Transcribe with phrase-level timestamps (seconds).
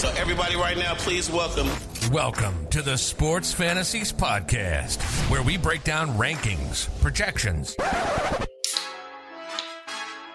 [0.00, 1.68] So, everybody, right now, please welcome.
[2.10, 7.76] Welcome to the Sports Fantasies Podcast, where we break down rankings, projections.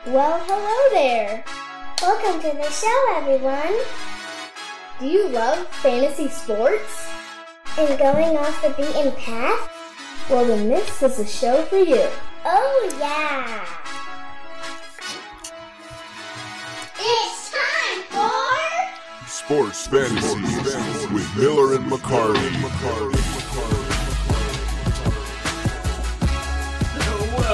[0.05, 1.43] Well, hello there.
[1.99, 3.73] Welcome to the show, everyone.
[4.99, 7.07] Do you love fantasy sports?
[7.79, 9.71] And going off the beaten path?
[10.29, 12.07] Well, then this is the show for you.
[12.45, 13.84] Oh, yeah.
[19.45, 22.51] Sports Fantasies with Miller and McCarty.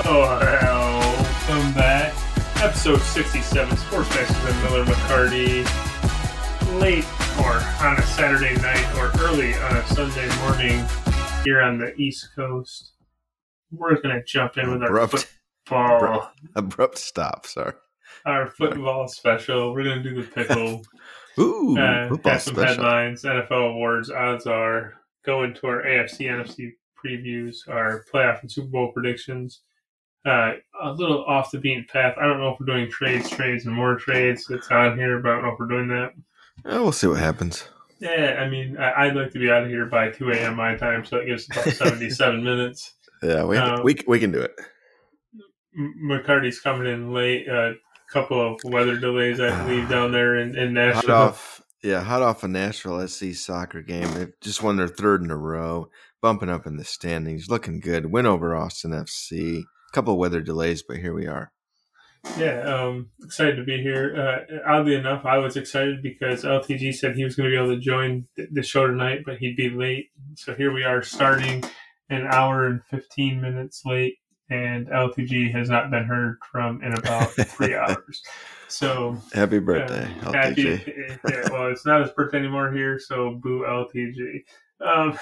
[0.03, 2.13] Oh, welcome back.
[2.63, 6.79] Episode 67, Sports Fantasies with Miller and McCarty.
[6.79, 7.05] Late
[7.39, 7.55] or
[7.85, 10.85] on a Saturday night or early on a Sunday morning
[11.43, 12.93] here on the East Coast.
[13.71, 15.29] We're going to jump in with our Abrupt.
[15.65, 17.45] football, Abrupt, abrupt stop.
[17.45, 17.73] Sorry.
[18.25, 19.73] our football special.
[19.73, 20.83] We're going to do the pickle.
[21.39, 22.65] Ooh, uh, some special.
[22.65, 24.09] headlines, NFL awards.
[24.09, 24.93] Odds are
[25.25, 26.71] going to our AFC, NFC
[27.03, 29.61] previews, our playoff and Super Bowl predictions.
[30.25, 32.15] Uh, a little off the beaten path.
[32.19, 34.45] I don't know if we're doing trades, trades, and more trades.
[34.49, 36.13] It's on here, but I don't know if we're doing that.
[36.65, 37.67] Yeah, we'll see what happens.
[37.99, 40.55] Yeah, I mean, I, I'd like to be out of here by 2 a.m.
[40.55, 42.93] my time, so it gives us about 77 minutes.
[43.23, 44.53] Yeah, we Um, we we can do it.
[46.03, 47.47] McCarty's coming in late.
[47.47, 47.75] A
[48.11, 51.15] couple of weather delays, I believe, down there in, in Hot Nashville.
[51.15, 54.11] off, yeah, hot off a Nashville SC soccer game.
[54.13, 55.89] They just won their third in a row,
[56.21, 58.11] bumping up in the standings, looking good.
[58.11, 59.61] Win over Austin FC.
[59.61, 61.51] A Couple of weather delays, but here we are.
[62.37, 64.15] Yeah, um, excited to be here.
[64.15, 67.75] Uh, oddly enough, I was excited because LTG said he was going to be able
[67.75, 70.11] to join th- the show tonight, but he'd be late.
[70.35, 71.63] So here we are, starting
[72.09, 74.17] an hour and fifteen minutes late,
[74.51, 78.21] and LTG has not been heard from in about three hours.
[78.67, 80.77] So Happy birthday, uh, LTG.
[80.77, 84.43] happy- yeah, well, it's not his birthday anymore here, so boo LTG.
[84.81, 85.17] Um,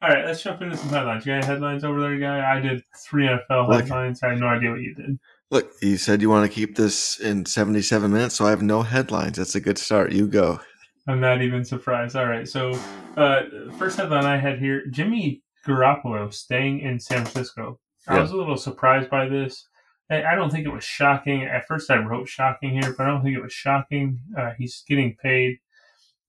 [0.00, 1.26] all right, let's jump into some headlines.
[1.26, 2.56] You got headlines over there, guy?
[2.56, 3.80] I did three NFL Look.
[3.82, 4.22] headlines.
[4.22, 5.18] I had no idea what you did.
[5.50, 8.82] Look, you said you want to keep this in 77 minutes, so I have no
[8.82, 9.38] headlines.
[9.38, 10.12] That's a good start.
[10.12, 10.60] You go.
[11.08, 12.14] I'm not even surprised.
[12.16, 12.78] All right, so
[13.16, 13.42] uh,
[13.78, 17.80] first headline I had here: Jimmy Garoppolo staying in San Francisco.
[18.08, 19.68] I was a little surprised by this.
[20.10, 21.42] I I don't think it was shocking.
[21.42, 24.20] At first, I wrote shocking here, but I don't think it was shocking.
[24.36, 25.58] Uh, he's getting paid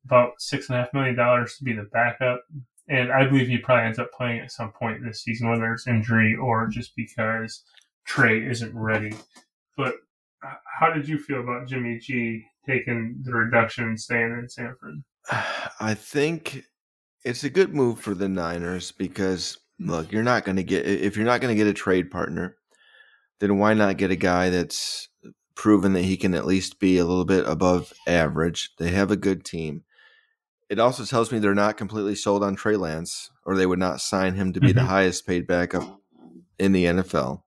[0.06, 2.44] about six and a half million dollars to be the backup,
[2.88, 5.88] and I believe he probably ends up playing at some point this season, whether it's
[5.88, 7.64] injury or just because
[8.06, 9.14] Trey isn't ready.
[9.78, 9.96] But
[10.46, 14.76] uh, how did you feel about Jimmy G taking the reduction and staying in San
[14.80, 15.04] Fran?
[15.80, 16.66] I think
[17.24, 21.16] it's a good move for the Niners because look, you're not going to get if
[21.16, 22.56] you're not going to get a trade partner,
[23.40, 25.08] then why not get a guy that's
[25.56, 28.72] proven that he can at least be a little bit above average?
[28.78, 29.84] They have a good team.
[30.70, 34.02] It also tells me they're not completely sold on Trey Lance, or they would not
[34.02, 34.88] sign him to be the Mhm.
[34.88, 36.00] highest paid backup
[36.60, 37.46] in the NFL.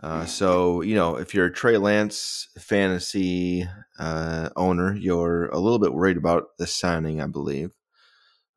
[0.00, 3.66] Uh, so you know, if you're a Trey Lance fantasy
[3.98, 7.72] uh, owner, you're a little bit worried about the signing, I believe.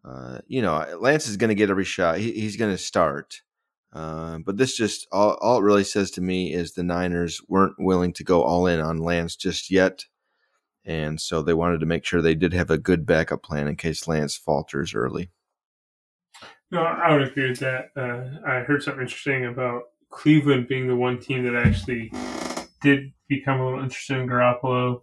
[0.03, 2.17] Uh, you know, Lance is going to get every shot.
[2.17, 3.41] He, he's going to start.
[3.93, 7.75] Uh, but this just all, all it really says to me is the Niners weren't
[7.77, 10.05] willing to go all in on Lance just yet.
[10.85, 13.75] And so they wanted to make sure they did have a good backup plan in
[13.75, 15.29] case Lance falters early.
[16.71, 17.89] No, I would agree with that.
[17.95, 22.11] Uh, I heard something interesting about Cleveland being the one team that actually
[22.81, 25.01] did become a little interested in Garoppolo.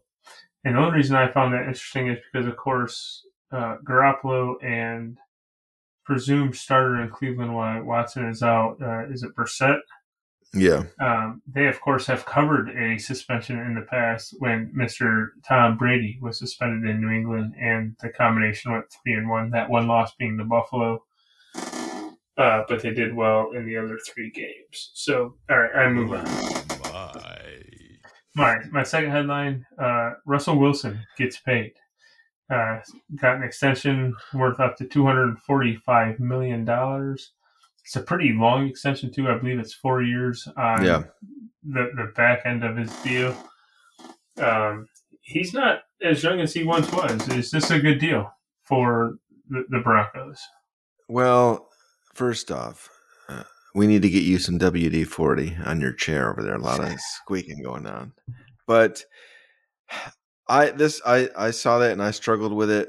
[0.64, 3.22] And the only reason I found that interesting is because, of course,
[3.52, 5.18] uh, Garoppolo and
[6.04, 9.80] presumed starter in Cleveland while Watson is out, uh, is it Brissett?
[10.54, 10.84] Yeah.
[11.00, 15.28] Um, they, of course, have covered a suspension in the past when Mr.
[15.46, 19.50] Tom Brady was suspended in New England, and the combination went three and one.
[19.50, 21.04] That one loss being the Buffalo,
[22.38, 24.90] uh, but they did well in the other three games.
[24.94, 26.24] So, all right, I move on.
[28.34, 31.72] My my second headline: uh, Russell Wilson gets paid.
[32.50, 32.78] Uh,
[33.16, 37.32] got an extension worth up to two hundred and forty-five million dollars.
[37.84, 39.28] It's a pretty long extension too.
[39.28, 41.04] I believe it's four years on Yeah.
[41.62, 43.36] the the back end of his deal.
[44.38, 44.88] Um,
[45.20, 47.28] he's not as young as he once was.
[47.28, 48.30] Is this a good deal
[48.64, 49.16] for
[49.50, 50.40] the, the Broncos?
[51.08, 51.68] Well,
[52.14, 52.88] first off,
[53.28, 53.42] uh,
[53.74, 56.54] we need to get you some WD 40 on your chair over there.
[56.54, 58.12] A lot of squeaking going on.
[58.66, 59.02] But
[60.48, 62.88] I this I I saw that and I struggled with it.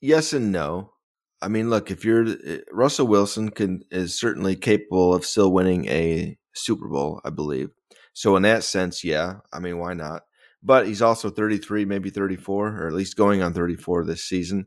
[0.00, 0.92] Yes and no.
[1.40, 5.86] I mean, look, if you're uh, Russell Wilson can is certainly capable of still winning
[5.88, 7.70] a Super Bowl, I believe.
[8.14, 9.36] So in that sense, yeah.
[9.52, 10.22] I mean, why not?
[10.62, 14.66] but he's also 33, maybe 34, or at least going on 34 this season.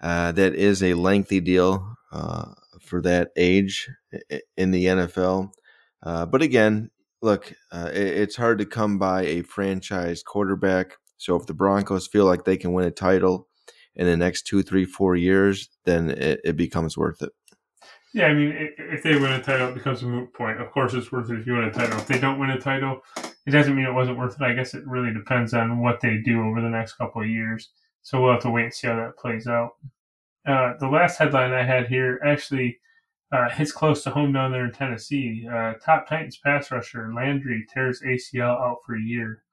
[0.00, 2.46] Uh, that is a lengthy deal uh,
[2.80, 3.88] for that age
[4.56, 5.50] in the NFL.
[6.02, 10.96] Uh, but again, look, uh, it's hard to come by a franchise quarterback.
[11.22, 13.46] So if the Broncos feel like they can win a title
[13.94, 17.30] in the next two, three, four years, then it, it becomes worth it.
[18.12, 20.60] Yeah, I mean, if they win a title, it becomes a moot point.
[20.60, 21.96] Of course, it's worth it if you win a title.
[21.96, 23.02] If they don't win a title,
[23.46, 24.42] it doesn't mean it wasn't worth it.
[24.42, 27.70] I guess it really depends on what they do over the next couple of years.
[28.02, 29.76] So we'll have to wait and see how that plays out.
[30.44, 32.80] Uh, the last headline I had here actually
[33.30, 35.46] uh, hits close to home down there in Tennessee.
[35.48, 39.44] Uh, top Titans pass rusher Landry tears ACL out for a year.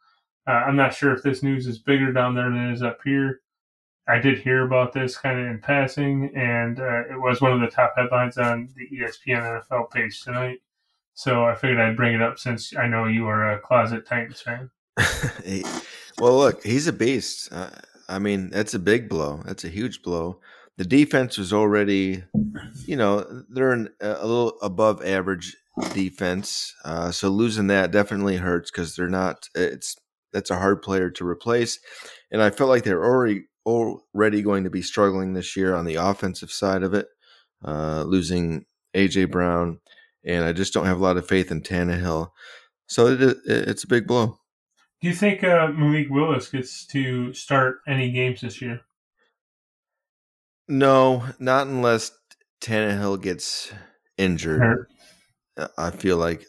[0.49, 3.01] Uh, I'm not sure if this news is bigger down there than it is up
[3.03, 3.41] here.
[4.07, 7.61] I did hear about this kind of in passing, and uh, it was one of
[7.61, 10.57] the top headlines on the ESPN NFL page tonight.
[11.13, 14.41] So I figured I'd bring it up since I know you are a closet Titans
[14.41, 14.71] fan.
[16.19, 17.49] well, look, he's a beast.
[17.51, 17.69] Uh,
[18.07, 19.43] I mean, that's a big blow.
[19.45, 20.39] That's a huge blow.
[20.77, 22.23] The defense was already,
[22.87, 25.55] you know, they're an, a little above average
[25.93, 26.73] defense.
[26.83, 29.47] Uh, so losing that definitely hurts because they're not.
[29.53, 29.95] It's
[30.31, 31.79] that's a hard player to replace,
[32.31, 35.95] and I felt like they're already already going to be struggling this year on the
[35.95, 37.07] offensive side of it,
[37.63, 38.65] uh, losing
[38.95, 39.79] AJ Brown,
[40.25, 42.29] and I just don't have a lot of faith in Tannehill.
[42.87, 44.39] So it, it, it's a big blow.
[45.01, 48.81] Do you think uh, Malik Willis gets to start any games this year?
[50.67, 52.11] No, not unless
[52.61, 53.71] Tannehill gets
[54.17, 54.61] injured.
[54.61, 54.89] Hurt.
[55.77, 56.45] I feel like,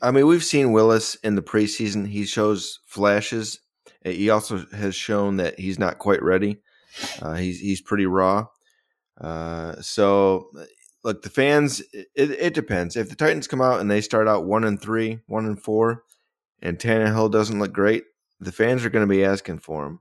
[0.00, 2.06] I mean, we've seen Willis in the preseason.
[2.06, 3.58] He shows flashes
[4.04, 6.58] he also has shown that he's not quite ready.
[7.20, 8.46] Uh, he's he's pretty raw.
[9.20, 10.50] Uh, so
[11.04, 11.82] look, the fans.
[11.92, 12.96] It, it, depends.
[12.96, 16.02] If the Titans come out and they start out one and three, one and four,
[16.60, 18.04] and Tannehill doesn't look great,
[18.40, 20.00] the fans are going to be asking for him.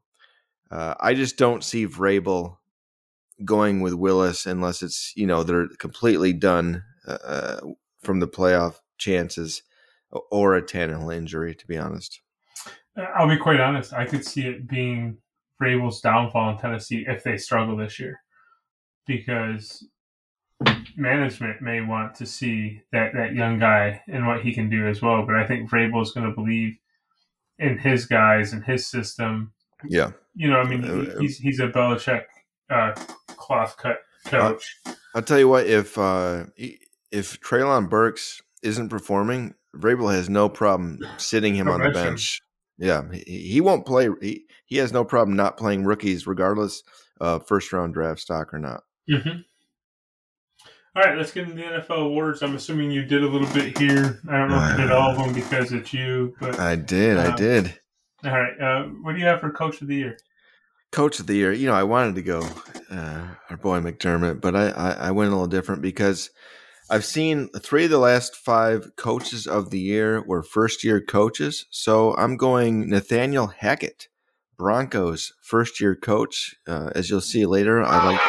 [0.69, 2.57] Uh, I just don't see Vrabel
[3.43, 7.59] going with Willis unless it's you know they're completely done uh, uh
[8.01, 9.63] from the playoff chances
[10.29, 11.55] or a Tannehill injury.
[11.55, 12.21] To be honest.
[13.15, 13.93] I'll be quite honest.
[13.93, 15.17] I could see it being
[15.61, 18.19] Vrabel's downfall in Tennessee if they struggle this year,
[19.07, 19.87] because
[20.97, 25.01] management may want to see that that young guy and what he can do as
[25.01, 25.25] well.
[25.25, 26.77] But I think Vrabel is going to believe
[27.59, 29.53] in his guys and his system.
[29.87, 32.23] Yeah, you know, I mean, uh, he's he's a Belichick
[32.69, 32.93] uh,
[33.27, 34.75] cloth cut coach.
[34.85, 36.45] I'll, I'll tell you what if uh,
[37.11, 42.41] if Treylon Burks isn't performing, Vrabel has no problem sitting him on the bench.
[42.77, 44.09] Yeah, he, he won't play.
[44.21, 46.83] He, he has no problem not playing rookies, regardless
[47.19, 48.83] of first round draft stock or not.
[49.09, 49.41] Mm-hmm.
[50.93, 52.41] All right, let's get into the NFL awards.
[52.41, 54.19] I'm assuming you did a little bit here.
[54.29, 57.17] I don't know if you did all of them because it's you, but I did.
[57.17, 57.79] I um, did.
[58.25, 60.17] All right, uh, what do you have for Coach of the Year?
[60.91, 61.53] Coach of the Year.
[61.53, 62.45] You know, I wanted to go
[62.91, 66.29] uh, our boy McDermott, but I, I I went a little different because
[66.91, 71.65] I've seen three of the last five coaches of the year were first year coaches.
[71.69, 74.09] So I'm going Nathaniel Hackett,
[74.57, 76.53] Broncos first year coach.
[76.67, 78.19] Uh, as you'll see later, I like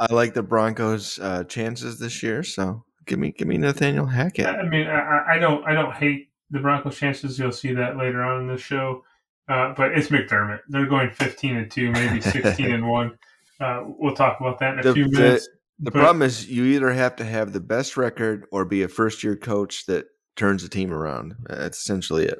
[0.00, 2.42] I like the Broncos' uh, chances this year.
[2.42, 4.46] So give me give me Nathaniel Hackett.
[4.46, 7.38] I mean, I, I don't I don't hate the Broncos' chances.
[7.38, 9.04] You'll see that later on in the show.
[9.48, 10.62] Uh, but it's McDermott.
[10.68, 13.16] They're going 15 and two, maybe 16 and one.
[13.60, 15.48] Uh, we'll talk about that in a the, few minutes.
[15.84, 18.88] The, but, problem is you either have to have the best record or be a
[18.88, 21.34] first year coach that turns the team around.
[21.46, 22.38] That's essentially it.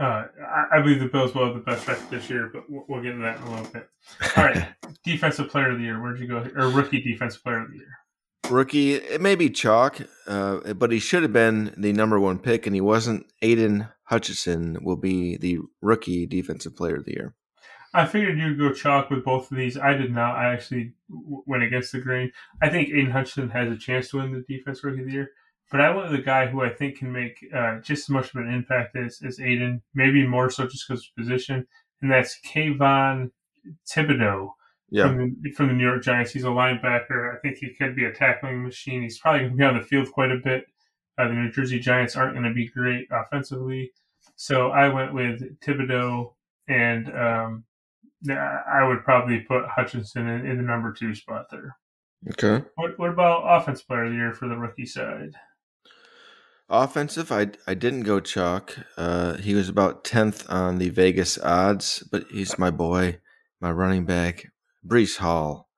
[0.00, 0.24] Uh,
[0.72, 3.12] I, believe the Bills will have the best record this year, but we'll, we'll get
[3.12, 3.88] into that in a little bit.
[4.38, 4.68] All right,
[5.04, 6.02] defensive player of the year.
[6.02, 6.38] Where'd you go?
[6.56, 7.98] Or rookie defensive player of the year?
[8.48, 12.66] Rookie, it may be chalk, uh, but he should have been the number one pick,
[12.66, 13.26] and he wasn't.
[13.42, 17.34] Aidan Hutchinson will be the rookie defensive player of the year.
[17.94, 19.76] I figured you'd go chalk with both of these.
[19.76, 20.36] I did not.
[20.36, 22.32] I actually went against the grain.
[22.62, 25.30] I think Aidan Hutchinson has a chance to win the Defense Rookie of the Year,
[25.70, 28.34] but I went with a guy who I think can make uh, just as much
[28.34, 31.66] of an impact as, as Aidan, maybe more so just because of position,
[32.00, 33.30] and that's Kayvon
[33.88, 34.52] Thibodeaux.
[34.92, 35.06] yeah.
[35.06, 36.32] from, the, from the New York Giants.
[36.32, 37.34] He's a linebacker.
[37.34, 39.02] I think he could be a tackling machine.
[39.02, 40.66] He's probably going to be on the field quite a bit.
[41.18, 43.92] Uh, the New Jersey Giants aren't going to be great offensively.
[44.36, 46.34] So I went with Thibodeaux
[46.68, 47.64] and um,
[48.30, 51.76] I would probably put Hutchinson in, in, the number two spot there.
[52.30, 52.64] Okay.
[52.76, 55.32] What What about offense player of the year for the rookie side?
[56.68, 58.76] Offensive, I I didn't go chalk.
[58.96, 63.18] Uh, he was about tenth on the Vegas odds, but he's my boy,
[63.60, 64.46] my running back,
[64.86, 65.68] Breece Hall,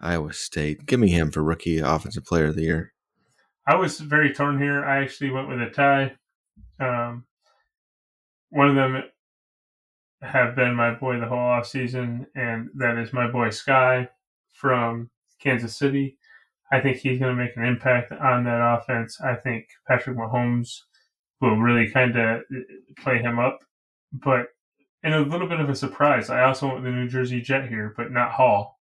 [0.00, 0.86] Iowa State.
[0.86, 2.92] Give me him for rookie offensive player of the year.
[3.66, 4.84] I was very torn here.
[4.84, 6.16] I actually went with a tie.
[6.80, 7.24] Um,
[8.50, 9.02] one of them
[10.22, 14.08] have been my boy the whole off season, and that is my boy Skyy
[14.52, 15.10] from
[15.40, 16.16] Kansas City.
[16.70, 19.20] I think he's going to make an impact on that offense.
[19.20, 20.80] I think Patrick Mahomes
[21.40, 22.42] will really kind of
[22.98, 23.60] play him up.
[24.12, 24.48] But
[25.02, 27.94] in a little bit of a surprise, I also went the New Jersey Jet here,
[27.96, 28.80] but not Hall.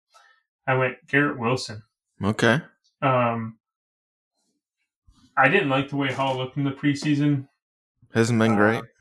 [0.65, 1.82] I went Garrett Wilson.
[2.22, 2.60] Okay.
[3.01, 3.58] Um,
[5.38, 7.48] I didn't like the way Hall looked in the preseason.
[8.13, 8.79] Hasn't been great.
[8.79, 8.97] Uh,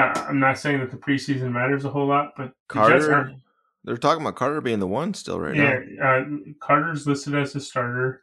[0.00, 3.14] I'm not saying that the preseason matters a whole lot, but Carter.
[3.14, 3.40] aren't-
[3.84, 6.18] They're talking about Carter being the one still right yeah, now.
[6.18, 6.24] uh,
[6.60, 8.22] Carter's listed as a starter.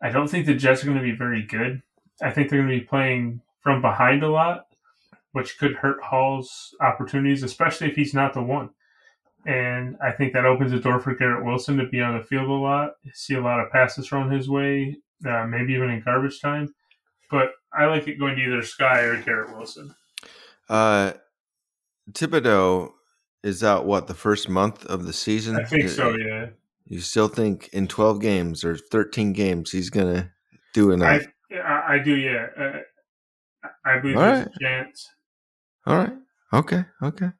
[0.00, 1.82] I don't think the Jets are going to be very good.
[2.22, 4.66] I think they're going to be playing from behind a lot,
[5.32, 8.70] which could hurt Hall's opportunities, especially if he's not the one.
[9.44, 12.48] And I think that opens the door for Garrett Wilson to be on the field
[12.48, 16.40] a lot, see a lot of passes thrown his way, uh, maybe even in garbage
[16.40, 16.72] time.
[17.30, 19.94] But I like it going to either Skyy or Garrett Wilson.
[20.68, 21.12] Uh,
[22.12, 22.92] Thibodeaux
[23.42, 25.56] is out what the first month of the season.
[25.56, 26.46] I think so, yeah.
[26.86, 30.30] You still think in twelve games or thirteen games he's gonna
[30.74, 31.22] do enough?
[31.52, 32.46] I, I, do, yeah.
[32.58, 32.78] Uh,
[33.84, 34.48] I believe All there's right.
[34.54, 35.08] a chance.
[35.86, 36.12] All right.
[36.52, 36.84] Okay.
[37.02, 37.30] Okay.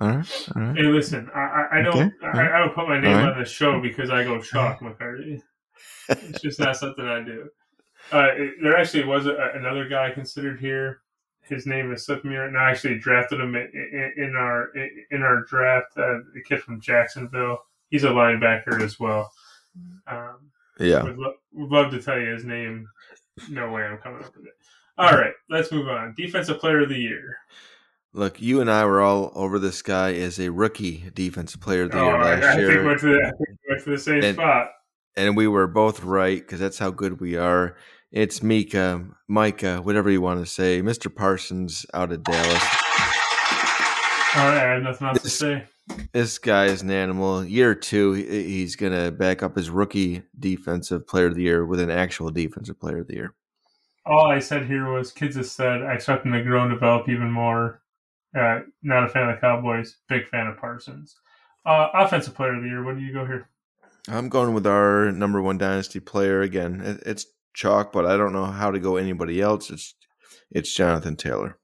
[0.00, 0.48] All right.
[0.56, 0.76] All right.
[0.76, 2.56] Hey, listen, I, I- don't, Okay, I.
[2.56, 3.32] I don't put my name Alright.
[3.34, 5.40] on the show because I go chalk McCarty.
[6.08, 7.48] It's just not something I do.
[8.12, 11.00] Uh, it- there actually was a, another guy considered here.
[11.48, 12.64] His name is right now.
[12.66, 14.70] I actually drafted him in, in, our
[15.10, 15.96] in our draft.
[15.96, 17.58] Uh, the kid from Jacksonville.
[17.90, 19.30] He's a linebacker as well.
[20.06, 20.36] Um,
[20.78, 21.02] Yeah.
[21.02, 22.88] would, lo- would love to tell you his name.
[23.50, 24.52] No way I'm coming up with it.
[24.98, 26.14] All right, let's move on.
[26.16, 27.36] Defensive Player of the Year.
[28.12, 31.90] Look, you and I were all over this guy as a rookie defensive player of
[31.92, 32.84] the Oh, year last I think year.
[32.86, 34.70] went to the, I think we went to the same And- spot.
[35.16, 37.74] and we were both right because that's how good we are.
[38.12, 41.14] It's Mika, Micah, whatever you want to say, Mr.
[41.14, 42.62] Parsons out of Dallas.
[44.34, 45.64] All right, I have nothing else to say.
[46.12, 47.42] This guy is an animal.
[47.44, 51.80] Year two, he's going to back up his rookie defensive player of the year with
[51.80, 53.34] an actual defensive player of the year.
[54.04, 57.08] All I said here was kids have said I expect them to grow and develop
[57.08, 57.80] even more.
[58.38, 59.96] Uh, not a fan of the Cowboys.
[60.08, 61.16] Big fan of Parsons.
[61.64, 62.82] Uh, offensive player of the year.
[62.84, 63.48] What do you go here?
[64.08, 66.80] I'm going with our number one dynasty player again.
[66.82, 69.70] It- It's chalk, but I don't know how to go anybody else.
[69.70, 69.94] It's
[70.50, 71.58] it's Jonathan Taylor.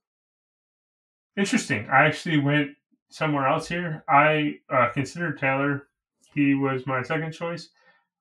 [1.36, 1.88] Interesting.
[1.90, 2.70] I actually went
[3.10, 4.04] somewhere else here.
[4.08, 5.88] I uh, considered Taylor.
[6.34, 7.68] He was my second choice.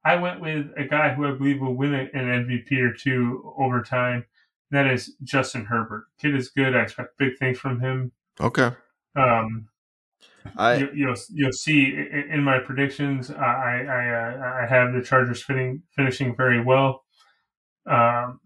[0.06, 3.82] I went with a guy who I believe will win an MVP or two over
[3.82, 4.26] time.
[4.72, 6.06] That is Justin Herbert.
[6.20, 6.76] Kid is good.
[6.76, 8.12] I expect big things from him.
[8.40, 8.72] Okay.
[9.16, 9.68] Um,
[10.56, 13.32] I you, you'll you'll see in, in my predictions.
[13.32, 17.04] I I uh, I have the Chargers fitting, finishing very well,
[17.88, 18.40] um,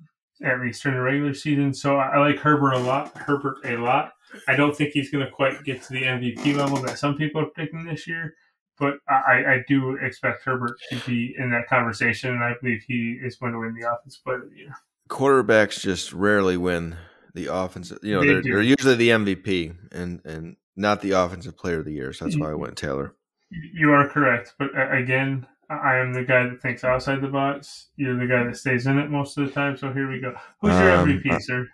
[0.43, 1.73] at least during the regular season.
[1.73, 3.15] So I, I like Herbert a lot.
[3.17, 4.13] Herbert a lot.
[4.47, 7.41] I don't think he's going to quite get to the MVP level that some people
[7.41, 8.35] are picking this year,
[8.79, 13.19] but I, I do expect Herbert to be in that conversation, and I believe he
[13.21, 14.75] is going to win the Offensive Player of the Year.
[15.09, 16.95] quarterbacks just rarely win
[17.33, 17.99] the offensive.
[18.03, 21.85] You know, They they're, they're usually the MVP and and not the offensive player of
[21.85, 22.13] the year.
[22.13, 23.13] So that's why I went Taylor.
[23.49, 25.45] You are correct, but uh, again,
[25.75, 27.87] I am the guy that thinks outside the box.
[27.95, 29.77] You're the guy that stays in it most of the time.
[29.77, 30.33] So here we go.
[30.61, 31.67] Who's your Um, MVP, sir?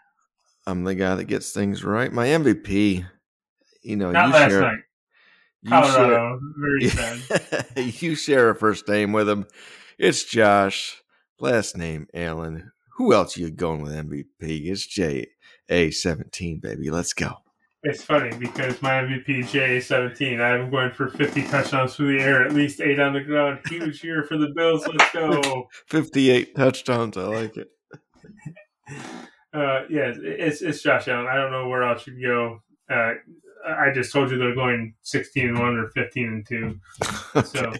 [0.65, 2.11] I'm the guy that gets things right.
[2.11, 3.05] My MVP.
[3.83, 4.79] You know, Not you last share, night.
[5.61, 6.39] you Colorado.
[6.57, 7.65] Very sad.
[7.75, 9.45] share, you share a first name with him.
[9.97, 11.01] It's Josh.
[11.39, 12.71] Last name Allen.
[12.97, 14.25] Who else you going with MVP?
[14.69, 15.27] It's J
[15.69, 16.89] A seventeen, baby.
[16.89, 17.35] Let's go.
[17.87, 20.41] It's funny because my MVP J17.
[20.41, 23.59] I'm going for 50 touchdowns through the air, at least eight on the ground.
[23.69, 24.85] Huge year for the Bills.
[24.85, 25.67] Let's go.
[25.87, 27.15] Fifty-eight touchdowns.
[27.15, 27.69] I like it.
[29.53, 31.27] Uh, yeah, it's it's Josh Allen.
[31.27, 32.59] I don't know where else you'd go.
[32.89, 33.13] Uh,
[33.65, 36.79] I just told you they're going 16 and one or 15 and two.
[37.45, 37.71] So,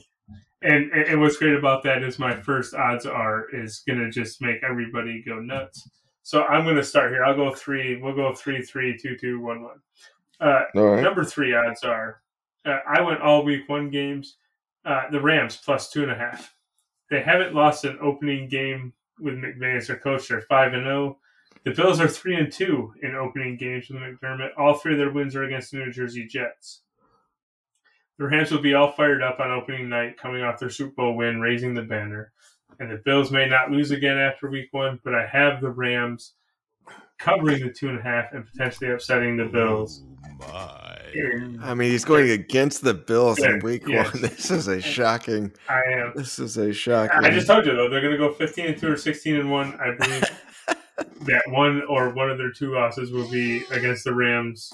[0.61, 4.41] and, and and what's great about that is my first odds are is gonna just
[4.41, 5.89] make everybody go nuts.
[6.27, 7.23] So I'm gonna start here.
[7.23, 8.01] I'll go three.
[8.01, 9.79] We'll go three, three, two, two, one, one.
[10.41, 11.01] Uh, right.
[11.01, 12.21] number three odds are
[12.65, 14.35] uh, I went all week one games.
[14.83, 16.53] Uh, the Rams plus two and a half.
[17.09, 18.91] They haven't lost an opening game
[19.21, 20.27] with McVay as their coach.
[20.27, 21.17] They're five and zero.
[21.63, 24.49] The Bills are three and two in opening games with McDermott.
[24.57, 26.81] All three of their wins are against the New Jersey Jets.
[28.19, 31.15] The Rams will be all fired up on opening night, coming off their Super Bowl
[31.15, 32.33] win, raising the banner.
[32.79, 36.33] And the Bills may not lose again after Week One, but I have the Rams
[37.17, 40.03] covering the two and a half and potentially upsetting the Bills.
[40.41, 40.77] Oh,
[41.15, 44.13] and I mean, he's going against the Bills in week yes.
[44.13, 44.21] one.
[44.29, 45.51] This is a shocking.
[45.69, 46.13] I am.
[46.15, 47.25] This is a shocking.
[47.25, 49.51] I just told you though they're going to go 15 and two or 16 and
[49.51, 49.77] one.
[49.79, 50.23] I believe
[51.25, 54.71] that one or one of their two losses will be against the Rams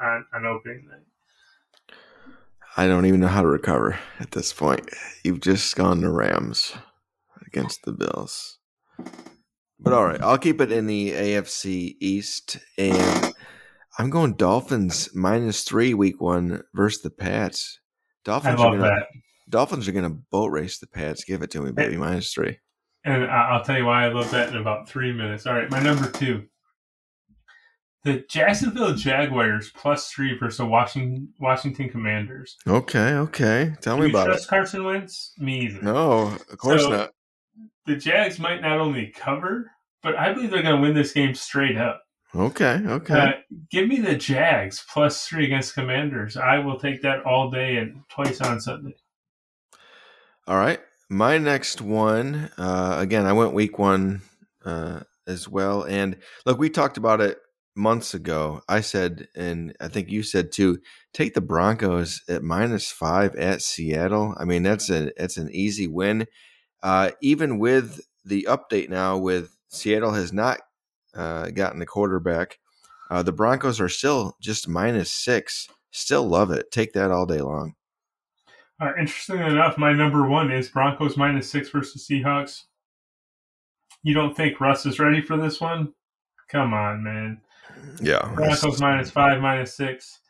[0.00, 1.96] on, on opening night.
[2.76, 4.90] I don't even know how to recover at this point.
[5.24, 6.74] You've just gone to Rams
[7.46, 8.58] against the Bills.
[9.78, 13.34] But all right, I'll keep it in the AFC East, and
[13.98, 17.78] I'm going Dolphins minus three week one versus the Pats.
[18.24, 19.06] Dolphins are gonna that.
[19.48, 21.24] Dolphins are gonna boat race the Pats.
[21.24, 21.96] Give it to me, baby.
[21.96, 22.58] Minus three.
[23.04, 25.46] And I'll tell you why I love that in about three minutes.
[25.46, 26.46] All right, my number two.
[28.02, 32.56] The Jacksonville Jaguars plus three versus the Washington Washington Commanders.
[32.66, 33.74] Okay, okay.
[33.82, 34.48] Tell Do me you about trust it.
[34.48, 35.32] Carson Wentz?
[35.38, 35.82] Me either.
[35.82, 37.10] No, of course So- not.
[37.86, 39.70] The Jags might not only cover,
[40.02, 42.02] but I believe they're going to win this game straight up.
[42.34, 43.14] Okay, okay.
[43.14, 43.32] Uh,
[43.70, 46.36] give me the Jags plus three against Commanders.
[46.36, 48.96] I will take that all day and twice on Sunday.
[50.46, 50.80] All right.
[51.08, 54.22] My next one, uh, again, I went week one
[54.64, 55.84] uh, as well.
[55.84, 57.38] And look, we talked about it
[57.76, 58.62] months ago.
[58.68, 60.80] I said, and I think you said too,
[61.14, 64.34] take the Broncos at minus five at Seattle.
[64.38, 66.26] I mean, that's a that's an easy win.
[66.82, 70.60] Uh, even with the update now, with Seattle has not
[71.14, 72.58] uh, gotten a quarterback,
[73.10, 75.68] uh, the Broncos are still just minus six.
[75.90, 76.70] Still love it.
[76.70, 77.74] Take that all day long.
[78.80, 82.64] Uh, interestingly enough, my number one is Broncos minus six versus Seahawks.
[84.02, 85.94] You don't think Russ is ready for this one?
[86.48, 87.40] Come on, man.
[88.00, 88.30] Yeah.
[88.34, 90.20] Broncos minus five, minus six.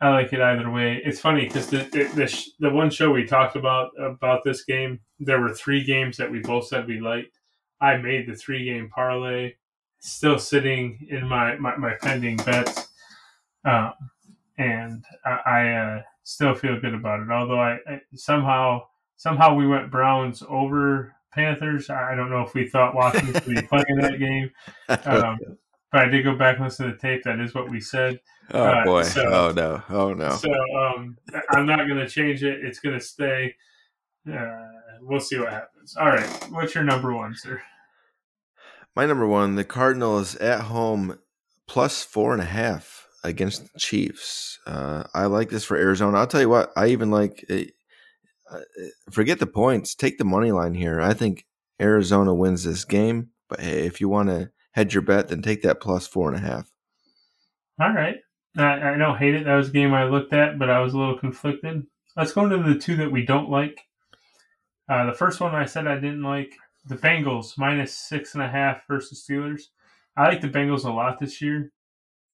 [0.00, 1.00] I like it either way.
[1.04, 4.64] It's funny because the the, the sh- the one show we talked about about this
[4.64, 7.38] game, there were three games that we both said we liked.
[7.80, 9.54] I made the three game parlay,
[9.98, 12.88] still sitting in my my, my pending bets,
[13.64, 13.92] um,
[14.56, 17.30] and I, I uh, still feel good about it.
[17.30, 18.82] Although I, I somehow
[19.16, 21.90] somehow we went Browns over Panthers.
[21.90, 24.50] I don't know if we thought Washington would be playing that game.
[25.04, 25.38] Um,
[25.92, 27.22] but I did go back and listen to the tape.
[27.24, 28.20] That is what we said.
[28.50, 29.02] Oh Uh, boy!
[29.02, 29.82] so- oh no!
[29.88, 30.30] Oh no!
[30.36, 31.16] So um,
[31.50, 32.64] I'm not going to change it.
[32.64, 33.54] It's going to stay.
[34.30, 34.48] Uh,
[35.00, 35.96] we'll see what happens.
[35.96, 36.28] All right.
[36.50, 37.62] What's your number one, sir?
[38.96, 41.18] My number one: the Cardinals at home
[41.66, 44.58] plus four and a half against the Chiefs.
[44.66, 46.18] Uh, I like this for Arizona.
[46.18, 46.72] I'll tell you what.
[46.76, 47.44] I even like.
[48.50, 48.60] Uh,
[49.10, 49.94] forget the points.
[49.94, 51.00] Take the money line here.
[51.02, 51.44] I think
[51.80, 53.28] Arizona wins this game.
[53.48, 56.36] But hey, if you want to hedge your bet, then take that plus four and
[56.36, 56.70] a half.
[57.80, 58.16] All right.
[58.56, 59.44] I, I don't hate it.
[59.44, 61.84] That was a game I looked at, but I was a little conflicted.
[62.16, 63.80] Let's go into the two that we don't like.
[64.88, 66.54] Uh, the first one I said I didn't like
[66.86, 69.62] the Bengals minus six and a half versus Steelers.
[70.16, 71.72] I like the Bengals a lot this year,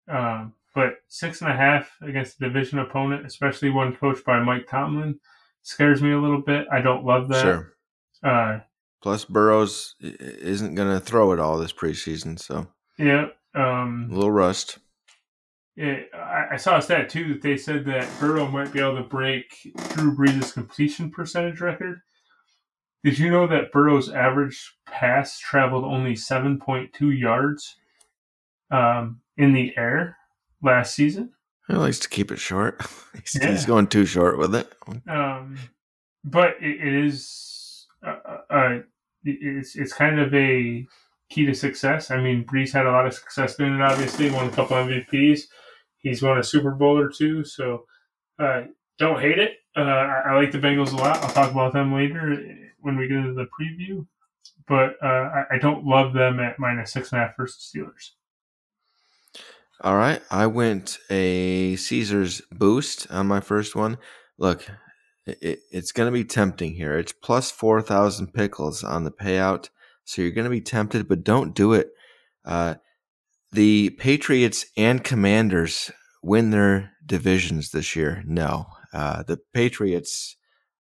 [0.09, 4.67] um, but six and a half against a division opponent, especially one coached by Mike
[4.69, 5.19] Tomlin,
[5.63, 6.67] scares me a little bit.
[6.71, 7.43] I don't love that.
[7.43, 7.75] Sure.
[8.23, 8.59] Uh,
[9.05, 13.27] Plus, Burrows isn't going to throw it all this preseason, so yeah.
[13.55, 14.79] Um, a little rust.
[15.77, 18.97] it, I, I saw a stat too that they said that Burrow might be able
[18.97, 19.45] to break
[19.91, 22.01] Drew Brees' completion percentage record.
[23.05, 27.77] Did you know that Burrow's average pass traveled only 7.2 yards
[28.71, 30.17] um, in the air
[30.63, 31.31] last season?
[31.69, 32.81] He likes to keep it short.
[33.13, 33.51] he's, Yeah.
[33.51, 34.73] he's going too short with it.
[35.07, 35.59] Um,
[36.25, 38.79] but it, it is uh, uh,
[39.25, 40.87] it's it's kind of a
[41.31, 42.11] key to success.
[42.11, 43.81] I mean, Brees had a lot of success doing it.
[43.81, 45.43] Obviously, won a couple MVPs.
[45.99, 47.45] He's won a Super Bowl or two.
[47.45, 47.87] So
[48.39, 48.63] uh,
[48.99, 49.53] don't hate it.
[49.77, 51.23] Uh, I, I like the Bengals a lot.
[51.23, 52.37] I'll talk about them later
[52.81, 54.07] when we get into the preview.
[54.69, 58.11] But uh, I, I don't love them at minus six and a half versus Steelers.
[59.81, 60.23] All right.
[60.31, 63.99] I went a Caesars boost on my first one.
[64.39, 64.67] Look,
[65.27, 66.99] it, it's going to be tempting here.
[66.99, 69.69] It's plus 4,000 pickles on the payout.
[70.05, 71.91] So you're going to be tempted, but don't do it.
[72.45, 72.75] Uh,
[73.53, 75.91] the Patriots and Commanders
[76.23, 78.23] win their divisions this year.
[78.27, 78.67] No.
[78.93, 80.37] Uh, the Patriots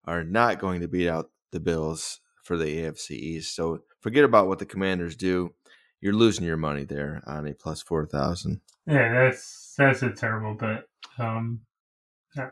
[0.05, 3.55] are not going to beat out the Bills for the AFC East.
[3.55, 5.53] So forget about what the Commanders do.
[6.01, 8.59] You're losing your money there on a plus 4,000.
[8.85, 10.83] Yeah, that's that's a terrible bet.
[11.17, 11.61] Um,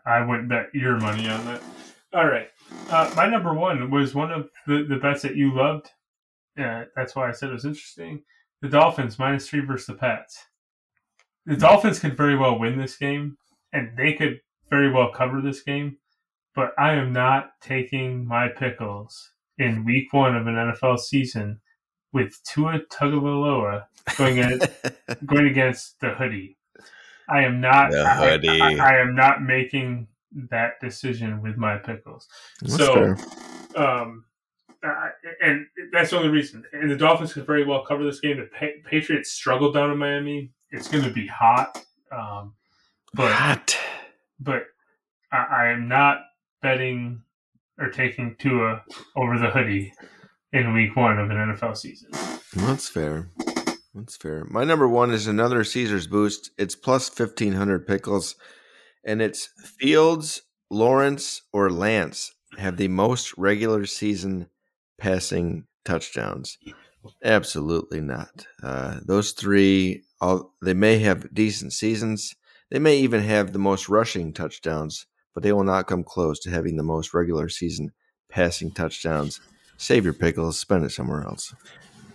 [0.06, 1.62] I wouldn't bet your money on that.
[2.14, 2.48] All right,
[2.90, 5.90] uh, my number one was one of the, the bets that you loved.
[6.60, 8.24] Uh, that's why I said it was interesting.
[8.62, 10.46] The Dolphins minus three versus the Pats.
[11.46, 13.38] The Dolphins could very well win this game,
[13.74, 15.98] and they could very well cover this game.
[16.54, 21.62] But I am not taking my pickles in Week One of an NFL season
[22.14, 23.86] with Tua Tagovailoa
[24.18, 24.60] going
[25.26, 26.58] going against the hoodie.
[27.32, 27.92] I am not.
[27.92, 30.08] The I- I, I am not making
[30.50, 32.28] that decision with my pickles.
[32.62, 33.18] That's so, fair.
[33.84, 34.26] um,
[34.84, 35.10] uh,
[35.44, 36.64] and that's the only reason.
[36.74, 38.38] And the Dolphins could very well cover this game.
[38.38, 40.52] The pa- Patriots struggled down in Miami.
[40.72, 41.84] It's going to be hot.
[42.12, 42.54] Um,
[43.14, 43.78] but Hot.
[44.40, 44.64] but
[45.32, 46.22] I, I am not
[46.62, 47.22] betting
[47.78, 48.84] or taking Tua
[49.16, 49.94] over the hoodie
[50.54, 52.10] in week one of an NFL season.
[52.56, 53.30] That's fair.
[53.94, 54.46] That's fair.
[54.46, 56.52] My number one is another Caesar's boost.
[56.58, 58.36] It's plus fifteen hundred pickles,
[59.04, 59.50] and it's
[59.80, 64.48] Fields, Lawrence, or Lance have the most regular season
[64.98, 66.58] passing touchdowns.
[67.24, 68.46] Absolutely not.
[68.62, 72.36] Uh, those three, all, they may have decent seasons.
[72.70, 76.50] They may even have the most rushing touchdowns, but they will not come close to
[76.50, 77.92] having the most regular season
[78.30, 79.42] passing touchdowns.
[79.78, 81.54] Save your pickles, spend it somewhere else.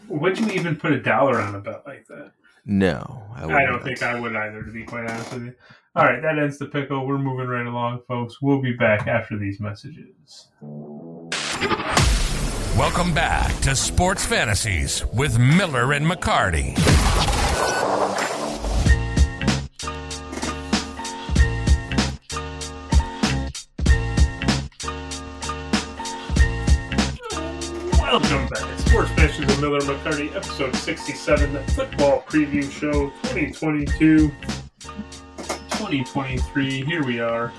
[0.08, 2.32] Would you even put a dollar on a bet like that?
[2.64, 3.84] No, I, I, don't not.
[3.84, 5.54] think I would either, to be quite honest with you.
[5.94, 7.06] All right, that ends the pickle.
[7.06, 8.42] We're moving right along, folks.
[8.42, 10.48] We'll be back after these messages.
[12.76, 16.76] Welcome back to Sports Fantasies with Miller and McCarty.
[29.60, 34.28] Miller McCarty, episode 67, the football preview show 2022
[34.80, 36.84] 2023.
[36.84, 37.52] Here we are.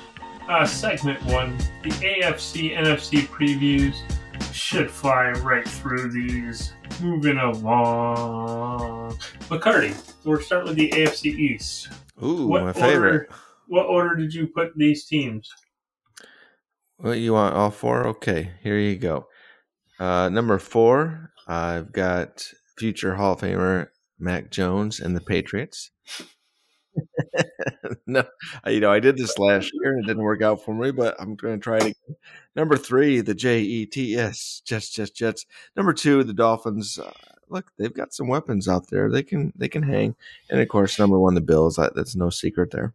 [0.47, 3.95] Uh, segment one, the AFC NFC previews.
[4.53, 6.73] Should fly right through these.
[7.01, 9.17] Moving along.
[9.49, 11.89] McCarty, we're starting with the AFC East.
[12.23, 13.29] Ooh, What my favorite.
[13.67, 15.49] What order did you put these teams?
[16.97, 17.55] What you want?
[17.55, 18.07] All four?
[18.07, 19.27] Okay, here you go.
[19.99, 22.45] Uh, number four, I've got
[22.77, 23.88] future Hall of Famer
[24.19, 25.91] Mac Jones and the Patriots.
[28.07, 28.23] no,
[28.63, 30.91] I- you know I did this last year and it didn't work out for me,
[30.91, 32.15] but I'm going to try it again.
[32.55, 35.45] Number three, the J E T S Jets, Jets, Jets.
[35.75, 36.97] Number two, the Dolphins.
[36.99, 37.12] Uh,
[37.49, 39.10] look, they've got some weapons out there.
[39.12, 40.15] They can they can hang.
[40.49, 41.75] And of course, number one, the Bills.
[41.75, 42.93] That, that's no secret there.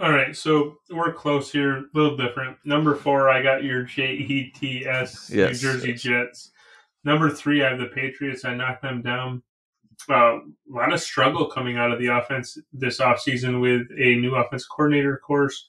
[0.00, 2.56] All right, so we're close here, a little different.
[2.64, 5.50] Number four, I got your J E T S, Yes.
[5.62, 6.50] New Jersey Jets.
[7.04, 8.44] Number three, I have the Patriots.
[8.44, 9.42] I knocked them down.
[10.08, 14.34] Uh, a lot of struggle coming out of the offense this offseason with a new
[14.34, 15.68] offense coordinator, of course.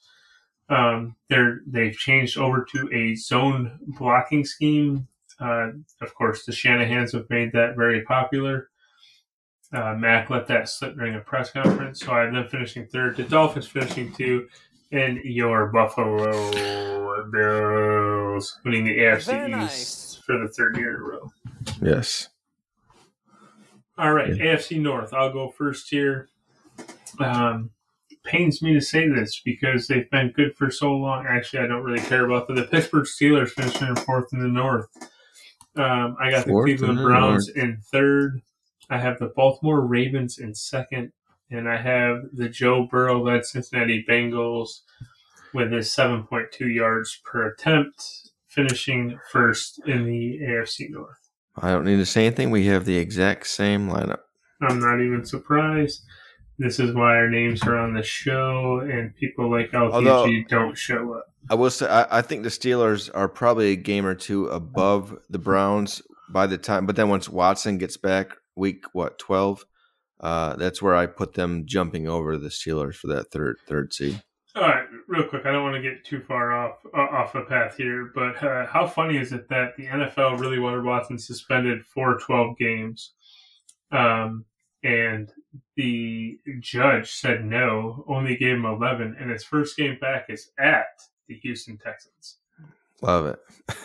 [0.68, 5.06] Um, they're they've changed over to a zone blocking scheme.
[5.38, 8.70] Uh, of course, the Shanahan's have made that very popular.
[9.72, 13.16] Uh, Mac let that slip during a press conference, so I have them finishing third.
[13.16, 14.48] The Dolphins finishing two,
[14.92, 16.50] and your Buffalo
[17.30, 20.11] Bills winning the AFC East nice.
[20.24, 21.32] For the third year in a row.
[21.80, 22.28] Yes.
[23.98, 25.12] All right, AFC North.
[25.12, 26.28] I'll go first here.
[27.18, 27.70] Um,
[28.24, 31.26] pains me to say this because they've been good for so long.
[31.26, 32.56] Actually, I don't really care about them.
[32.56, 34.88] The Pittsburgh Steelers finishing in fourth in the North.
[35.76, 38.40] Um, I got the Fourth in Cleveland the Browns in third.
[38.90, 41.12] I have the Baltimore Ravens in second,
[41.50, 44.80] and I have the Joe Burrow-led Cincinnati Bengals
[45.54, 51.18] with his 7.2 yards per attempt, finishing first in the AFC North.
[51.56, 52.50] I don't need to say anything.
[52.50, 54.20] We have the exact same lineup.
[54.62, 56.02] I'm not even surprised.
[56.58, 60.76] This is why our names are on the show, and people like LTG Although- don't
[60.76, 61.26] show up.
[61.50, 65.18] I will say I, I think the Steelers are probably a game or two above
[65.28, 69.64] the Browns by the time, but then once Watson gets back, week what twelve,
[70.20, 74.22] uh, that's where I put them jumping over the Steelers for that third third seed.
[74.54, 75.46] All right, real quick.
[75.46, 78.66] I don't want to get too far off uh, off the path here, but uh,
[78.66, 83.12] how funny is it that the NFL really wanted Watson suspended for 12 games,
[83.92, 84.44] um,
[84.84, 85.32] and
[85.76, 91.00] the judge said no, only gave him 11, and his first game back is at
[91.28, 92.36] the Houston Texans.
[93.00, 93.38] Love it,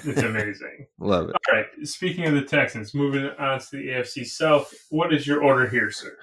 [0.04, 0.86] It's amazing.
[1.00, 1.36] love it.
[1.50, 1.66] All right.
[1.84, 5.90] Speaking of the Texans, moving on to the AFC South, what is your order here,
[5.92, 6.16] sir?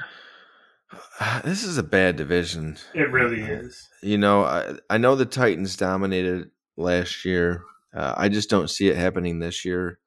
[1.45, 2.77] This is a bad division.
[2.95, 3.89] It really is.
[4.03, 7.63] You know, I, I know the Titans dominated last year.
[7.95, 9.99] Uh, I just don't see it happening this year.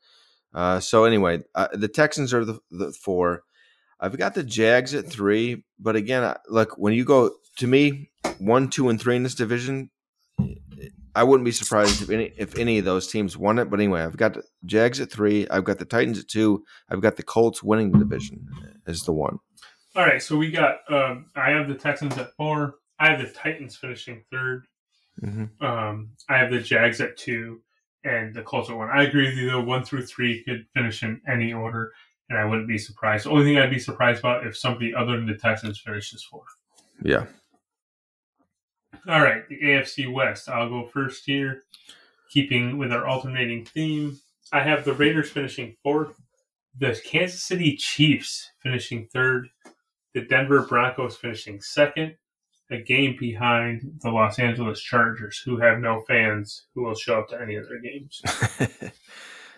[0.53, 3.43] Uh, so anyway, uh, the Texans are the, the four.
[3.99, 8.09] I've got the Jags at three, but again, I- look when you go to me
[8.39, 9.89] one, two, and three in this division,
[11.15, 13.69] I wouldn't be surprised if any if any of those teams won it.
[13.71, 15.47] But anyway, I've got the Jags at three.
[15.49, 16.63] I've got the Titans at two.
[16.89, 18.47] I've got the Colts winning the division
[18.85, 19.39] as the one.
[19.97, 20.21] All right.
[20.21, 22.75] So we got, um, I have the Texans at four.
[22.99, 24.67] I have the Titans finishing third.
[25.23, 25.65] Mm-hmm.
[25.65, 27.61] Um, I have the Jags at two
[28.03, 28.89] and the Colts at one.
[28.89, 29.61] I agree with you, though.
[29.61, 31.91] One through three could finish in any order,
[32.29, 33.25] and I wouldn't be surprised.
[33.25, 36.45] The only thing I'd be surprised about if somebody other than the Texans finishes fourth.
[37.01, 37.25] Yeah.
[39.07, 40.47] All right, the AFC West.
[40.47, 41.63] I'll go first here,
[42.29, 44.19] keeping with our alternating theme.
[44.53, 46.21] I have the Raiders finishing fourth,
[46.77, 49.49] the Kansas City Chiefs finishing third,
[50.17, 52.15] the Denver Broncos finishing second,
[52.71, 57.29] a game behind the Los Angeles Chargers, who have no fans who will show up
[57.29, 58.19] to any of their games.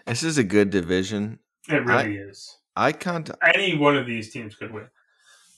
[0.06, 1.40] this is a good division.
[1.70, 2.58] It really is.
[2.76, 3.30] I can't.
[3.42, 4.88] Any one of these teams could win.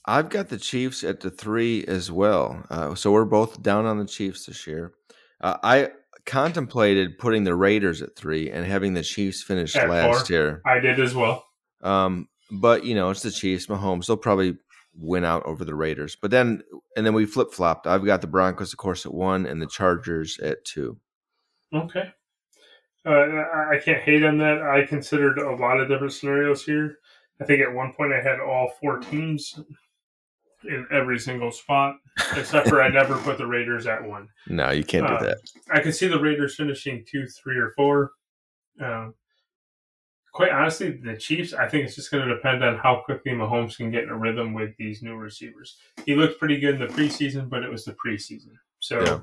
[0.05, 2.63] I've got the Chiefs at the three as well.
[2.69, 4.93] Uh, so we're both down on the Chiefs this year.
[5.39, 5.89] Uh, I
[6.27, 10.35] contemplated putting the Raiders at three and having the Chiefs finish At last four.
[10.35, 10.61] here.
[10.63, 11.43] I did as well.
[11.81, 14.05] Um, but you know, it's the Chiefs, Mahomes.
[14.05, 14.57] They'll probably
[14.93, 16.15] win out over the Raiders.
[16.21, 16.61] But then,
[16.97, 17.87] and then we flip flopped.
[17.87, 20.99] I've got the Broncos, of course, at one, and the Chargers at two.
[21.73, 22.11] Okay.
[23.05, 24.61] Uh, I can't hate on that.
[24.61, 26.97] I considered a lot of different scenarios here.
[27.41, 29.59] I think at one point I had all four teams
[30.65, 31.95] in every single spot,
[32.35, 34.27] except for I never put the Raiders at one.
[34.47, 35.37] No, you can't do Uh, that.
[35.71, 38.11] I could see the Raiders finishing two, three, or four.
[38.79, 39.15] Um,
[40.31, 43.77] quite honestly, the Chiefs, I think it's just going to depend on how quickly Mahomes
[43.77, 45.77] can get in a rhythm with these new receivers.
[46.05, 48.53] He looked pretty good in the preseason, but it was the preseason.
[48.79, 49.19] So Yeah.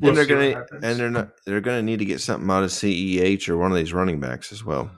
[0.00, 2.70] we'll and they're gonna and they're not they're gonna need to get something out of
[2.70, 4.90] CEH or one of these running backs as well.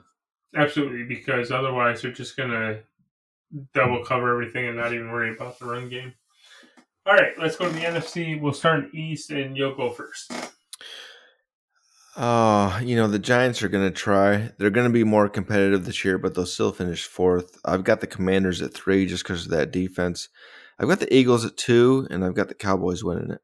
[0.55, 2.79] Absolutely, because otherwise they're just going to
[3.73, 6.13] double cover everything and not even worry about the run game.
[7.05, 8.39] All right, let's go to the NFC.
[8.39, 10.31] We'll start in East, and you'll go first.
[12.15, 14.51] Oh, you know, the Giants are going to try.
[14.57, 17.57] They're going to be more competitive this year, but they'll still finish fourth.
[17.65, 20.29] I've got the Commanders at three just because of that defense.
[20.77, 23.41] I've got the Eagles at two, and I've got the Cowboys winning it.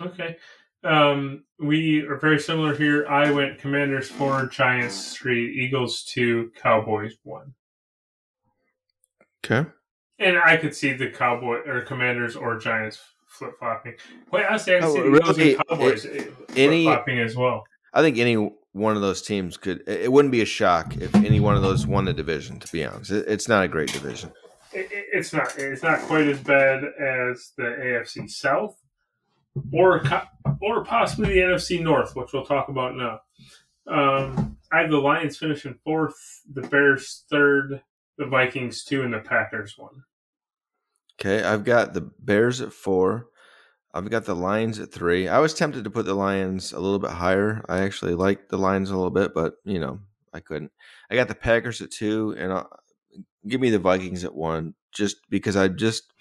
[0.00, 0.36] Okay.
[0.84, 3.06] Um, we are very similar here.
[3.08, 7.54] I went Commanders four, Giants three, Eagles two, Cowboys one.
[9.44, 9.68] Okay.
[10.18, 13.00] And I could see the Cowboy or Commanders or Giants
[13.34, 13.94] flip flopping.
[14.30, 15.54] Wait, honestly, I Oh, see really?
[15.68, 17.64] Cowboys flip any- flopping as well.
[17.92, 18.34] I think any
[18.72, 19.82] one of those teams could.
[19.88, 22.58] It wouldn't be a shock if any one of those won the division.
[22.60, 24.32] To be honest, It- it's not a great division.
[24.72, 25.56] It- it's not.
[25.58, 28.76] It's not quite as bad as the AFC South,
[29.72, 30.02] or
[30.60, 33.20] or possibly the NFC North, which we'll talk about now.
[33.86, 36.16] Um, I have the Lions finishing fourth,
[36.52, 37.82] the Bears third,
[38.18, 40.02] the Vikings two, and the Packers one.
[41.20, 43.28] Okay, I've got the Bears at four.
[43.92, 45.28] I've got the Lions at three.
[45.28, 47.64] I was tempted to put the Lions a little bit higher.
[47.68, 50.00] I actually liked the Lions a little bit, but you know,
[50.32, 50.72] I couldn't.
[51.10, 52.68] I got the Packers at two, and I'll,
[53.46, 56.12] give me the Vikings at one, just because I just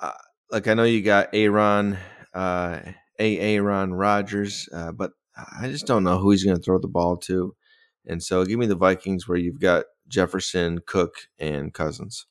[0.00, 0.12] uh,
[0.50, 1.98] like I know you got Aaron,
[2.32, 2.80] uh,
[3.18, 5.12] a Aaron Rodgers, uh, but
[5.60, 7.56] I just don't know who he's going to throw the ball to,
[8.06, 12.26] and so give me the Vikings where you've got Jefferson, Cook, and Cousins.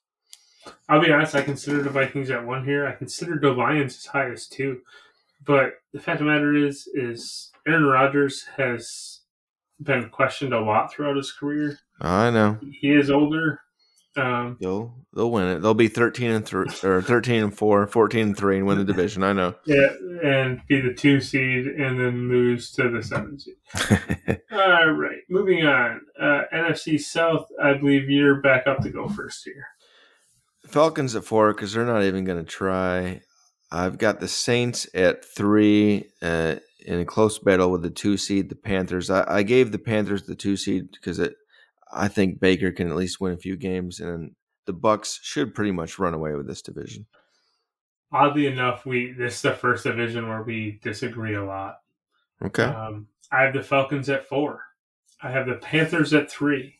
[0.90, 1.36] I'll be honest.
[1.36, 2.86] I consider the Vikings at one here.
[2.88, 4.82] I consider the Lions as high as two,
[5.46, 9.22] but the fact of the matter is, is Aaron Rodgers has
[9.82, 11.78] been questioned a lot throughout his career.
[12.02, 12.58] I know.
[12.72, 13.62] He is older.
[14.16, 15.60] Um, They'll they'll win it.
[15.62, 18.84] They'll be thirteen and three or thirteen and four, 14 and three, and win the
[18.84, 19.22] division.
[19.22, 19.54] I know.
[19.66, 19.90] Yeah,
[20.24, 23.58] and be the two seed and then lose to the seven seed.
[24.52, 26.02] All right, moving on.
[26.20, 29.68] Uh, NFC South, I believe you're back up to go first here.
[30.68, 33.22] Falcons at four because they're not even going to try.
[33.72, 38.50] I've got the Saints at three uh, in a close battle with the two seed,
[38.50, 39.10] the Panthers.
[39.10, 41.36] I, I gave the Panthers the two seed because it.
[41.92, 44.32] I think Baker can at least win a few games, and
[44.66, 47.06] the Bucks should pretty much run away with this division.
[48.12, 51.78] Oddly enough, we this is the first division where we disagree a lot.
[52.44, 52.64] Okay.
[52.64, 54.62] Um, I have the Falcons at four.
[55.22, 56.77] I have the Panthers at three.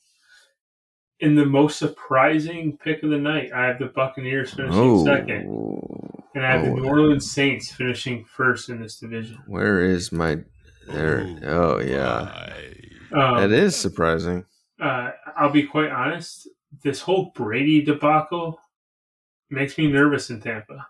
[1.20, 5.48] In the most surprising pick of the night, I have the Buccaneers finishing second,
[6.36, 6.76] and I have the Oh.
[6.76, 9.40] New Orleans Saints finishing first in this division.
[9.48, 10.38] Where is my
[10.88, 11.26] there?
[11.44, 12.54] Oh yeah,
[13.12, 14.46] Um, that is surprising.
[14.80, 16.48] uh, I'll be quite honest.
[16.84, 18.60] This whole Brady debacle
[19.50, 20.86] makes me nervous in Tampa.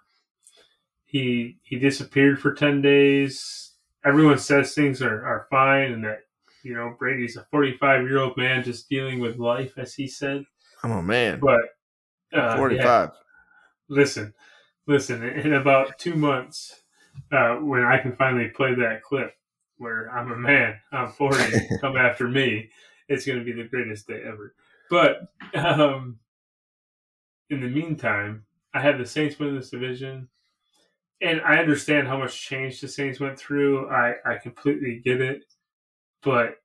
[1.05, 3.75] He he disappeared for ten days.
[4.03, 6.23] Everyone says things are, are fine and that
[6.67, 10.07] you know Brady's a forty five year old man just dealing with life, as he
[10.07, 10.45] said.
[10.83, 11.39] I'm a man.
[11.39, 11.61] But
[12.37, 13.07] uh, Forty yeah,
[13.87, 14.33] listen,
[14.85, 15.23] listen.
[15.23, 16.83] In about two months,
[17.31, 19.33] uh, when I can finally play that clip
[19.77, 21.37] where I'm a man, I'm 40,
[21.81, 22.69] come after me,
[23.07, 24.55] it's going to be the greatest day ever.
[24.89, 25.21] But
[25.55, 26.19] um,
[27.49, 30.29] in the meantime, I have the Saints win this division.
[31.21, 33.89] And I understand how much change the Saints went through.
[33.89, 35.43] I, I completely get it.
[36.23, 36.55] But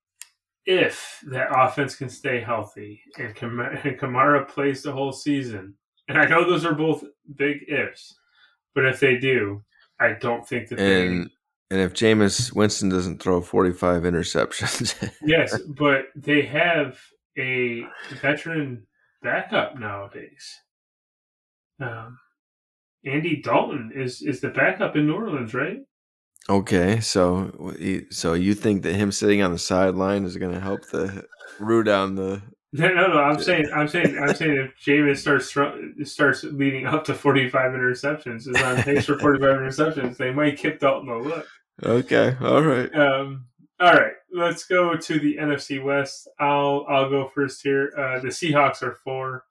[0.66, 5.74] if that offense can stay healthy and, Kam- and Kamara plays the whole season,
[6.08, 7.04] and I know those are both
[7.36, 8.14] big ifs,
[8.74, 9.62] but if they do,
[10.00, 11.06] I don't think that they.
[11.06, 11.30] And
[11.70, 16.98] and if Jameis Winston doesn't throw 45 interceptions, Yes, but they have
[17.38, 17.82] a
[18.20, 18.86] veteran
[19.22, 20.54] backup nowadays.
[21.80, 22.18] Um,
[23.06, 25.78] Andy Dalton is is the backup in New Orleans, right?
[26.48, 27.74] Okay, so
[28.10, 31.24] so you think that him sitting on the sideline is going to help the
[31.58, 32.42] root down the?
[32.74, 33.18] No, no, no.
[33.18, 38.48] I'm saying, I'm saying, I'm saying, if Jameis starts starts leading up to 45 interceptions,
[38.48, 41.46] is on pace for 45 interceptions, they might keep Dalton a look.
[41.82, 42.90] Okay, all right.
[42.94, 43.44] Um,
[43.78, 46.26] all right, let's go to the NFC West.
[46.40, 47.92] I'll I'll go first here.
[47.94, 49.44] Uh, the Seahawks are four.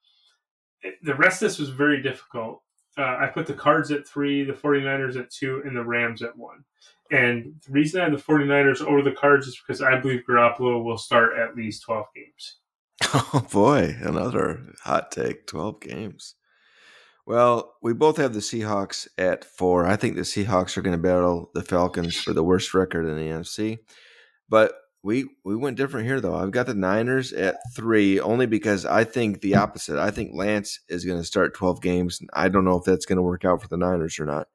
[1.03, 2.63] The rest of this was very difficult.
[2.97, 6.37] Uh, I put the Cards at three, the 49ers at two, and the Rams at
[6.37, 6.63] one.
[7.09, 10.83] And the reason I have the 49ers over the Cards is because I believe Garoppolo
[10.83, 12.57] will start at least 12 games.
[13.13, 15.47] Oh boy, another hot take.
[15.47, 16.35] Twelve games.
[17.25, 19.85] Well, we both have the Seahawks at four.
[19.85, 23.15] I think the Seahawks are going to battle the Falcons for the worst record in
[23.17, 23.79] the NFC.
[24.49, 24.73] But
[25.03, 26.35] we we went different here though.
[26.35, 29.99] I've got the Niners at three only because I think the opposite.
[29.99, 32.19] I think Lance is going to start twelve games.
[32.33, 34.47] I don't know if that's going to work out for the Niners or not.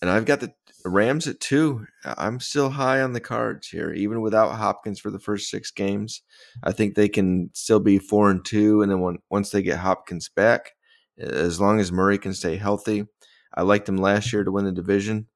[0.00, 0.52] And I've got the
[0.84, 1.86] Rams at two.
[2.04, 6.22] I'm still high on the cards here, even without Hopkins for the first six games.
[6.62, 9.78] I think they can still be four and two, and then when, once they get
[9.78, 10.72] Hopkins back,
[11.18, 13.06] as long as Murray can stay healthy,
[13.54, 15.26] I liked him last year to win the division.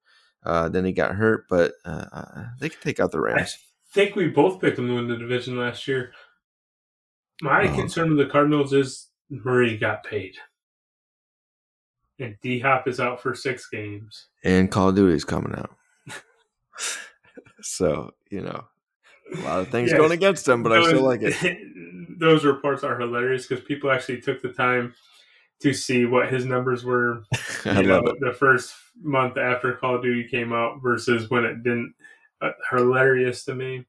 [0.43, 3.57] Uh, then he got hurt, but uh, uh they can take out the Rams.
[3.91, 6.13] I think we both picked them to win the division last year.
[7.41, 7.75] My oh.
[7.75, 10.35] concern with the Cardinals is Murray got paid
[12.21, 14.27] and D Hop is out for six games.
[14.43, 15.75] And Call of Duty is coming out.
[17.61, 18.63] so, you know,
[19.35, 21.57] a lot of things yes, going against them, but those, I still like it.
[22.19, 24.93] Those reports are hilarious because people actually took the time
[25.61, 27.23] to see what his numbers were
[27.65, 31.93] you know, the first month after Call of Duty came out versus when it didn't.
[32.41, 33.85] Uh, hilarious to me.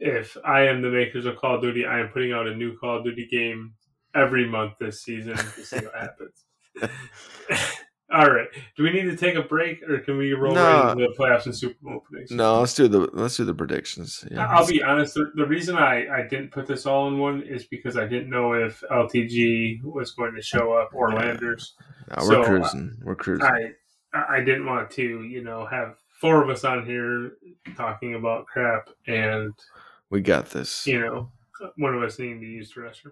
[0.00, 2.76] If I am the makers of Call of Duty, I am putting out a new
[2.76, 3.74] Call of Duty game
[4.14, 6.44] every month this season to see what happens.
[8.12, 8.48] All right.
[8.76, 10.62] Do we need to take a break, or can we roll no.
[10.62, 12.36] right into the playoffs and Super Bowl predictions?
[12.36, 14.22] No, let's do the let's do the predictions.
[14.30, 15.14] Yeah, I'll be honest.
[15.14, 18.28] The, the, reason I I didn't put this all in one is because I didn't
[18.28, 21.74] know if LTG was going to show up or Landers.
[22.10, 22.98] No, we're so cruising.
[23.02, 23.46] We're cruising.
[23.46, 23.70] I
[24.12, 27.32] I didn't want to you know have four of us on here
[27.76, 29.52] talking about crap and
[30.08, 30.86] we got this.
[30.86, 31.32] You know,
[31.76, 33.10] one of us needing to use the restroom.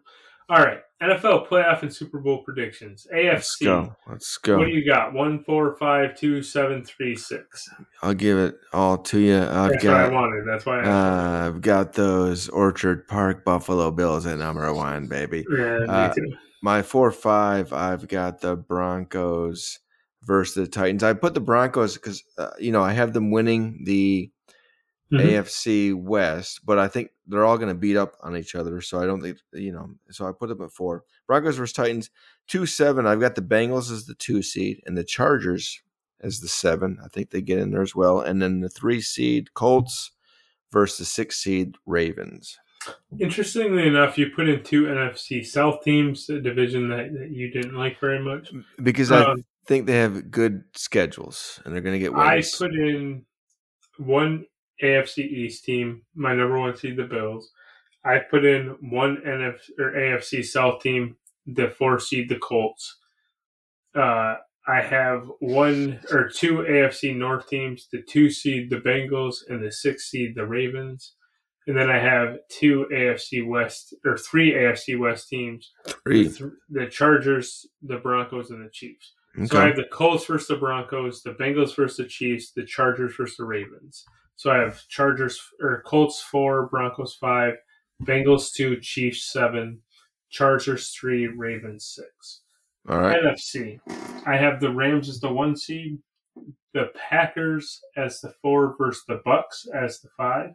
[0.48, 3.06] All right, NFL playoff and Super Bowl predictions.
[3.12, 3.32] AFC.
[3.32, 3.96] Let's go.
[4.08, 4.58] Let's go.
[4.58, 5.12] What do you got?
[5.12, 7.68] One, four, five, two, seven, three, six.
[8.02, 9.38] I'll give it all to you.
[9.38, 10.04] I've That's got.
[10.04, 10.44] I wanted.
[10.46, 10.80] That's why.
[10.80, 15.44] I uh, I've got those Orchard Park Buffalo Bills at number one, baby.
[15.50, 16.14] Yeah, me uh,
[16.62, 17.72] my four, five.
[17.72, 19.80] I've got the Broncos
[20.22, 21.02] versus the Titans.
[21.02, 24.30] I put the Broncos because uh, you know I have them winning the
[25.12, 25.26] mm-hmm.
[25.26, 28.80] AFC West, but I think they're all going to beat up on each other.
[28.80, 29.90] So I don't think you know.
[30.10, 31.04] So I put them at four.
[31.26, 32.10] Broncos versus Titans,
[32.46, 33.06] two seven.
[33.06, 35.80] I've got the Bengals as the two seed and the Chargers
[36.20, 36.98] as the seven.
[37.04, 38.20] I think they get in there as well.
[38.20, 40.12] And then the three seed Colts
[40.70, 42.58] versus the six seed Ravens.
[43.18, 47.76] Interestingly enough, you put in two NFC South teams, a division that, that you didn't
[47.76, 48.50] like very much.
[48.82, 49.34] Because um, I
[49.70, 52.56] think they have good schedules and they're going to get wins.
[52.58, 53.24] I put in
[53.98, 54.44] one
[54.82, 57.52] AFC East team, my number one seed, the Bills.
[58.04, 62.96] I put in one NFC or AFC South team, the four seed, the Colts.
[63.94, 69.64] Uh, I have one or two AFC North teams, the two seed, the Bengals, and
[69.64, 71.14] the six seed, the Ravens.
[71.68, 76.26] And then I have two AFC West or three AFC West teams, three.
[76.26, 79.12] The, the Chargers, the Broncos, and the Chiefs.
[79.36, 79.46] Okay.
[79.46, 83.14] So I have the Colts versus the Broncos, the Bengals versus the Chiefs, the Chargers
[83.16, 84.04] versus the Ravens.
[84.36, 87.54] So I have Chargers or Colts four, Broncos five,
[88.02, 89.80] Bengals two, Chiefs seven,
[90.30, 92.42] Chargers three, Ravens six.
[92.88, 93.22] All right.
[93.22, 93.78] NFC.
[94.26, 95.98] I have the Rams as the one seed,
[96.74, 100.50] the Packers as the four versus the Bucs as the five.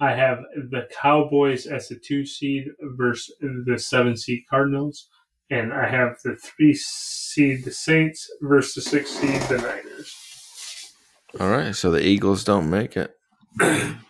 [0.00, 0.38] I have
[0.70, 5.08] the Cowboys as the two seed versus the seven seed Cardinals.
[5.54, 10.92] And I have the three seed the Saints versus the six seed the Niners.
[11.38, 13.14] All right, so the Eagles don't make it.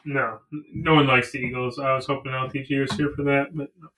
[0.07, 0.39] no,
[0.73, 1.79] no one likes the Eagles.
[1.79, 3.89] I was hoping LTG was here for that, but no.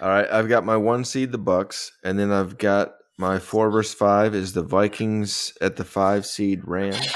[0.00, 3.70] All right, I've got my one seed, the Bucs, and then I've got my four
[3.70, 7.14] versus five is the Vikings at the five seed Rams,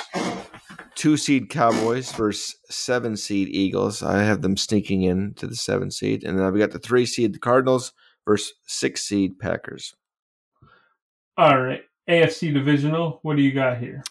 [0.96, 4.02] two seed Cowboys versus seven seed Eagles.
[4.02, 7.06] I have them sneaking in to the seven seed, and then I've got the three
[7.06, 7.94] seed the Cardinals
[8.26, 9.94] versus six seed Packers.
[11.36, 13.20] All right, AFC divisional.
[13.22, 14.04] What do you got here?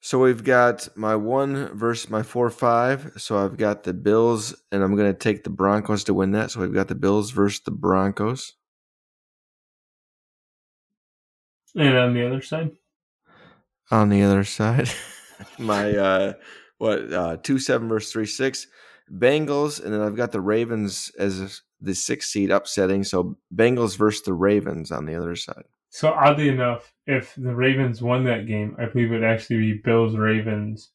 [0.00, 3.12] So we've got my one versus my four five.
[3.16, 6.50] So I've got the Bills, and I'm going to take the Broncos to win that.
[6.50, 8.52] So we've got the Bills versus the Broncos.
[11.74, 12.70] And on the other side,
[13.90, 14.88] on the other side.
[15.58, 16.32] My uh
[16.78, 18.66] what uh two seven versus three six
[19.12, 23.04] Bengals, and then I've got the Ravens as the six seed upsetting.
[23.04, 25.64] So Bengals versus the Ravens on the other side.
[25.90, 30.16] So oddly enough, if the Ravens won that game, I believe it'd actually be Bills
[30.16, 30.90] Ravens,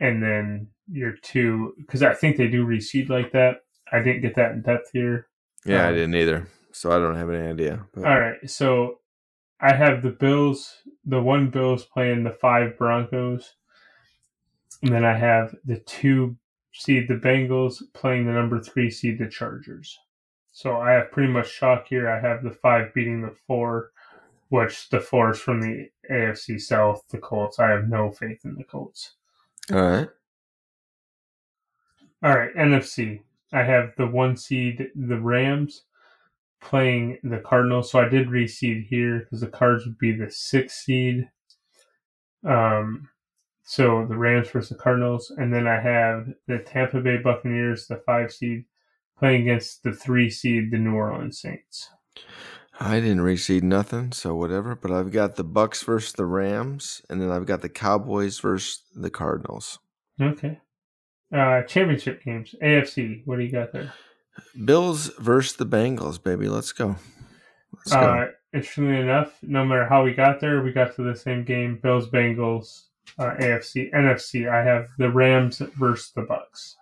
[0.00, 3.58] and then your two because I think they do reseed like that.
[3.92, 5.28] I didn't get that in depth here.
[5.64, 6.48] Yeah, I Um, didn't either.
[6.72, 7.84] So I don't have any idea.
[7.94, 9.00] But All right, so
[9.60, 13.54] I have the Bills, the one Bills playing the five Broncos,
[14.82, 16.36] and then I have the two
[16.72, 19.98] seed the Bengals playing the number three seed the Chargers.
[20.52, 22.10] So I have pretty much shock here.
[22.10, 23.92] I have the five beating the four,
[24.50, 27.58] which the four is from the AFC South, the Colts.
[27.58, 29.14] I have no faith in the Colts.
[29.72, 30.08] All right.
[32.22, 33.20] All right, NFC.
[33.52, 35.82] I have the one seed, the Rams,
[36.60, 37.90] playing the Cardinals.
[37.90, 41.28] So I did reseed here because the Cards would be the sixth seed.
[42.44, 43.08] Um,
[43.64, 48.02] so the Rams versus the Cardinals, and then I have the Tampa Bay Buccaneers, the
[48.04, 48.64] five seed,
[49.18, 51.90] playing against the three seed, the New Orleans Saints.
[52.80, 54.74] I didn't reseed nothing, so whatever.
[54.74, 58.82] But I've got the Bucs versus the Rams, and then I've got the Cowboys versus
[58.94, 59.78] the Cardinals.
[60.20, 60.58] Okay.
[61.32, 63.22] Uh, championship games, AFC.
[63.24, 63.92] What do you got there?
[64.64, 66.48] Bills versus the Bengals, baby.
[66.48, 66.96] Let's go.
[67.72, 67.98] Let's go.
[67.98, 71.78] Uh, interestingly enough, no matter how we got there, we got to the same game.
[71.82, 74.48] Bills, Bengals, uh, AFC, NFC.
[74.48, 76.74] I have the Rams versus the Bucs.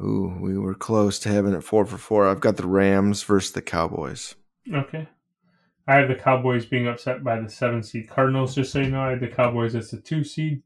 [0.00, 2.26] Ooh, we were close to having it four for four.
[2.26, 4.34] I've got the Rams versus the Cowboys.
[4.72, 5.06] Okay.
[5.86, 8.54] I have the Cowboys being upset by the seven seed Cardinals.
[8.54, 10.62] Just so you know, I had the Cowboys as the two seed.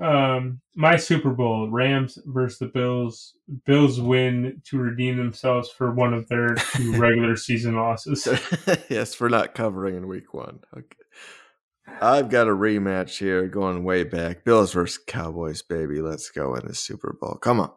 [0.00, 3.34] Um, my Super Bowl: Rams versus the Bills.
[3.66, 8.26] Bills win to redeem themselves for one of their two regular season losses.
[8.88, 10.60] yes, for not covering in week one.
[10.76, 11.01] Okay.
[12.00, 14.44] I've got a rematch here going way back.
[14.44, 16.00] Bills versus Cowboys, baby.
[16.00, 17.38] Let's go in the Super Bowl.
[17.40, 17.70] Come on.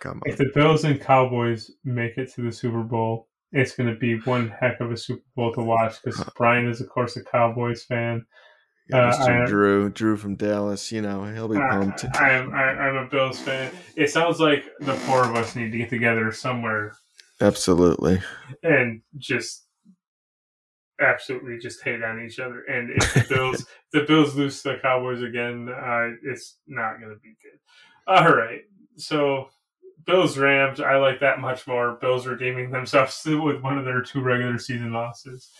[0.00, 0.22] Come on.
[0.26, 4.18] If the Bills and Cowboys make it to the Super Bowl, it's going to be
[4.20, 7.84] one heck of a Super Bowl to watch because Brian is, of course, a Cowboys
[7.84, 8.26] fan.
[8.90, 9.24] Yeah, uh.
[9.24, 12.04] I- Drew, Drew from Dallas, you know, he'll be pumped.
[12.16, 13.72] I am, I, I'm a Bills fan.
[13.96, 16.92] It sounds like the four of us need to get together somewhere
[17.40, 18.20] Absolutely.
[18.62, 19.63] and just
[21.04, 22.62] absolutely just hate on each other.
[22.64, 27.12] And if the Bills, the Bills lose to the Cowboys again, uh, it's not going
[27.12, 27.58] to be good.
[28.06, 28.62] All right,
[28.96, 29.48] so
[30.06, 31.92] Bills Rams, I like that much more.
[32.00, 35.50] Bills redeeming themselves with one of their two regular season losses.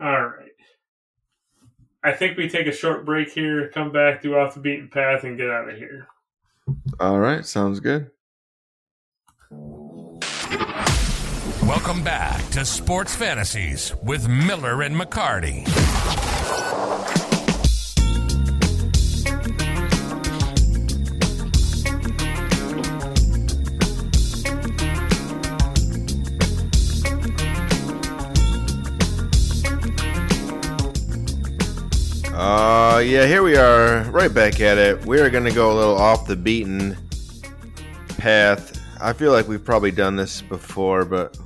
[0.00, 0.50] All right.
[2.02, 5.24] I think we take a short break here, come back, do off the beaten path,
[5.24, 6.06] and get out of here.
[6.98, 8.10] All right, sounds good.
[11.70, 15.64] Welcome back to Sports Fantasies with Miller and McCarty.
[32.34, 35.06] Uh, yeah, here we are, right back at it.
[35.06, 36.96] We are going to go a little off the beaten
[38.18, 38.76] path.
[39.00, 41.38] I feel like we've probably done this before, but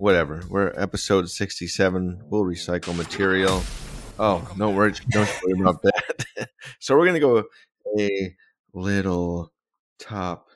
[0.00, 0.42] whatever.
[0.48, 2.22] We're episode 67.
[2.24, 3.62] We'll recycle material.
[4.18, 6.48] Oh, no worry, don't worry about that.
[6.78, 7.44] so we're going to go
[7.98, 8.36] a
[8.72, 9.52] little
[9.98, 10.48] top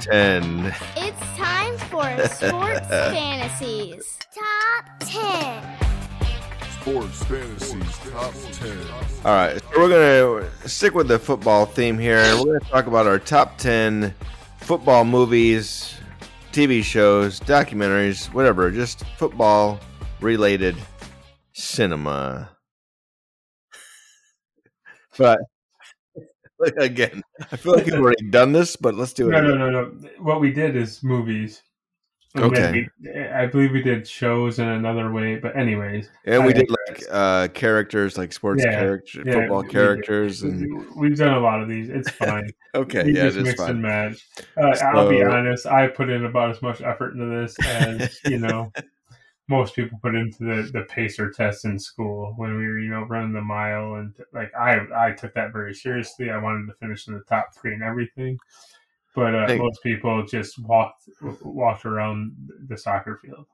[0.00, 0.74] 10.
[0.96, 4.18] It's time for Sports Fantasies.
[4.34, 5.78] Top 10.
[6.80, 8.78] Sports Fantasies Top 10.
[9.24, 12.18] All right, so we're going to stick with the football theme here.
[12.18, 14.14] and We're going to talk about our top 10
[14.58, 15.94] football movies,
[16.54, 19.80] TV shows, documentaries, whatever, just football
[20.20, 20.76] related
[21.52, 22.48] cinema.
[25.18, 25.40] but
[26.78, 29.32] again, I feel like we've already done this, but let's do it.
[29.32, 29.84] No, no, no, no.
[30.20, 31.60] What we did is movies.
[32.36, 32.88] Okay.
[33.02, 36.10] we- I believe we did shows in another way, but anyways.
[36.24, 40.42] And we I did like uh, characters, like sports Yeah, characters, yeah, football we characters,
[40.42, 41.90] and We've done a lot of these.
[41.90, 42.50] It's fine.
[42.74, 44.26] okay, we yeah, just it's mix and match.
[44.56, 45.66] Uh, I'll be honest.
[45.66, 48.72] I put in about as much effort into this as you know
[49.48, 53.02] most people put into the the pacer test in school when we were you know
[53.02, 56.30] running the mile and like I I took that very seriously.
[56.30, 58.38] I wanted to finish in the top three and everything.
[59.14, 61.08] But uh, most people just walked
[61.42, 62.34] walked around
[62.68, 63.46] the soccer field.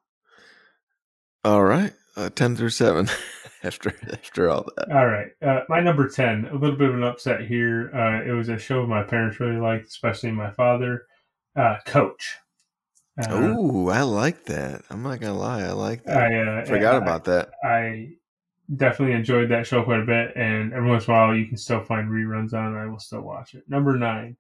[1.45, 3.09] All right, uh, ten through seven.
[3.63, 6.47] after after all that, All right, uh, my number ten.
[6.47, 7.91] A little bit of an upset here.
[7.95, 11.07] Uh, it was a show my parents really liked, especially my father.
[11.57, 12.37] Uh, Coach.
[13.31, 14.83] Ooh, I like that.
[14.89, 16.17] I'm not gonna lie, I like that.
[16.17, 17.51] I uh, Forgot I- about that.
[17.63, 18.13] I
[18.77, 21.57] definitely enjoyed that show quite a bit, and every once in a while you can
[21.59, 22.77] still find reruns on.
[22.77, 23.65] I will still watch it.
[23.69, 24.37] Number nine,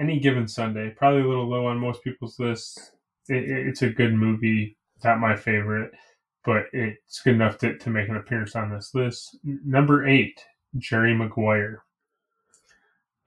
[0.00, 2.92] any given Sunday, probably a little low on most people's lists.
[3.28, 5.92] It, it's a good movie, not my favorite,
[6.44, 9.36] but it's good enough to, to make an appearance on this list.
[9.44, 10.42] Number eight,
[10.78, 11.84] Jerry Maguire.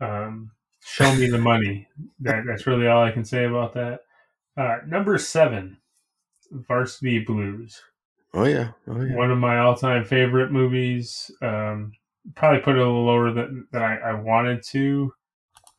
[0.02, 0.52] Um,
[0.84, 1.88] show me the money.
[2.20, 4.00] That, that's really all I can say about that.
[4.56, 5.78] Uh, number seven,
[6.52, 7.82] Varsity Blues.
[8.34, 9.16] Oh yeah, oh yeah.
[9.16, 11.30] One of my all-time favorite movies.
[11.42, 11.92] Um,
[12.36, 15.14] probably put it a little lower than, than I, I wanted to,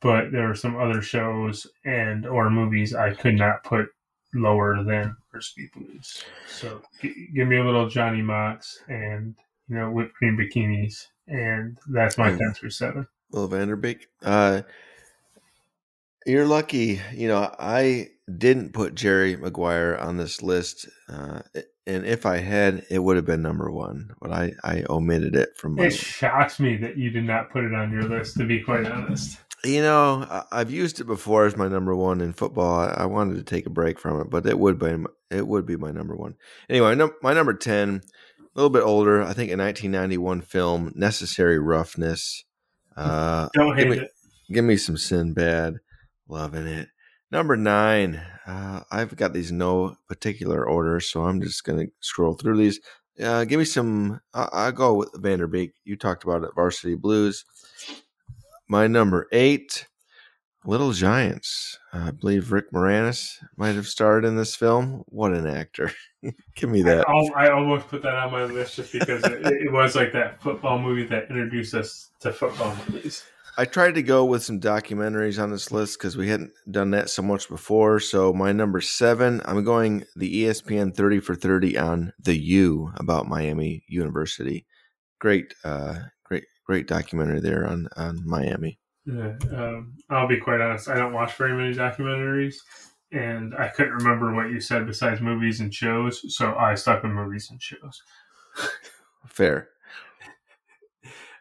[0.04, 3.88] but there are some other shows and or movies I could not put
[4.34, 6.22] lower than Varsity Blues.
[6.46, 9.34] So g- give me a little Johnny Mox and
[9.66, 13.08] you know whipped cream bikinis, and that's my ten through seven.
[13.30, 14.06] Will Van Der Beek.
[14.22, 14.62] Uh,
[16.26, 17.00] you're lucky.
[17.14, 21.40] You know, I didn't put Jerry Maguire on this list, uh,
[21.86, 24.10] and if I had, it would have been number one.
[24.20, 25.86] But I, I omitted it from my.
[25.86, 28.36] It shocks me that you did not put it on your list.
[28.36, 32.20] To be quite honest, You know, I- I've used it before as my number one
[32.20, 32.80] in football.
[32.80, 34.94] I, I wanted to take a break from it, but it would be
[35.30, 36.34] it would be my number one.
[36.68, 38.02] Anyway, my number ten,
[38.40, 39.22] a little bit older.
[39.22, 42.44] I think a 1991 film, Necessary Roughness.
[42.96, 44.10] Uh, don't give hate me- it.
[44.52, 45.78] Give me some Sinbad.
[46.28, 46.88] Loving it.
[47.30, 48.20] Number nine.
[48.46, 52.78] Uh, I've got these no particular order, so I'm just going to scroll through these.
[53.20, 54.20] Uh, give me some.
[54.34, 55.72] I I'll go with Van Der Beek.
[55.84, 57.44] You talked about it, Varsity Blues.
[58.68, 59.86] My number eight,
[60.64, 61.78] Little Giants.
[61.92, 65.04] I believe Rick Moranis might have starred in this film.
[65.08, 65.92] What an actor!
[66.56, 67.06] give me that.
[67.08, 70.42] I, I almost put that on my list just because it, it was like that
[70.42, 73.24] football movie that introduced us to football movies.
[73.56, 77.08] I tried to go with some documentaries on this list because we hadn't done that
[77.08, 78.00] so much before.
[78.00, 83.28] So my number seven, I'm going the ESPN 30 for 30 on the U about
[83.28, 84.66] Miami University.
[85.20, 85.94] Great, uh,
[86.64, 88.78] great, documentary there on on Miami.
[89.06, 90.88] Yeah, um, I'll be quite honest.
[90.88, 92.56] I don't watch very many documentaries,
[93.12, 97.12] and I couldn't remember what you said besides movies and shows, so I stuck with
[97.12, 98.02] movies and shows.
[99.26, 99.68] Fair.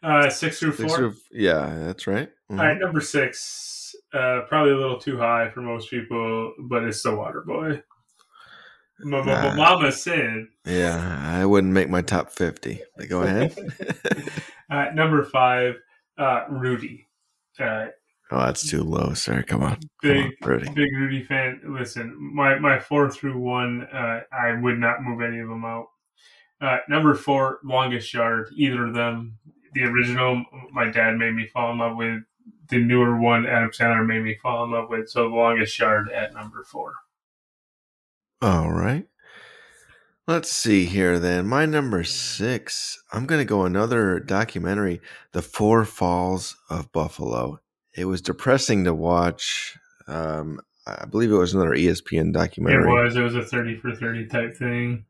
[0.03, 0.89] Uh, six through four.
[0.89, 2.30] Six of- yeah, that's right.
[2.51, 2.59] Mhm.
[2.59, 3.95] All right, number six.
[4.13, 7.82] Uh, probably a little too high for most people, but it's the Water Boy.
[8.99, 9.55] Nah.
[9.55, 10.47] mama said.
[10.65, 12.82] Yeah, I wouldn't make my top 50.
[12.97, 13.55] But go ahead.
[14.70, 15.76] Uh, number five,
[16.18, 17.07] uh, Rudy.
[17.59, 17.88] Uh,
[18.32, 19.43] oh, that's too low, sir.
[19.43, 19.72] Come on.
[19.72, 20.70] Come big, on, Rudy.
[20.70, 21.61] big Rudy fan.
[21.66, 25.88] Listen, my my four through one, uh, I would not move any of them out.
[26.61, 28.49] Uh, number four, longest yard.
[28.55, 29.38] Either of them.
[29.74, 32.22] The original, my dad made me fall in love with.
[32.70, 35.09] The newer one, Adam Sandler made me fall in love with.
[35.09, 36.93] So longest yard at number four.
[38.41, 39.05] All right.
[40.26, 41.47] Let's see here then.
[41.47, 45.01] My number six, I'm going to go another documentary,
[45.34, 47.59] The Four Falls of Buffalo.
[47.93, 49.78] It was depressing to watch.
[50.07, 53.15] Um, I believe it was another ESPN documentary, It was.
[53.17, 55.05] It was a thirty for thirty type thing.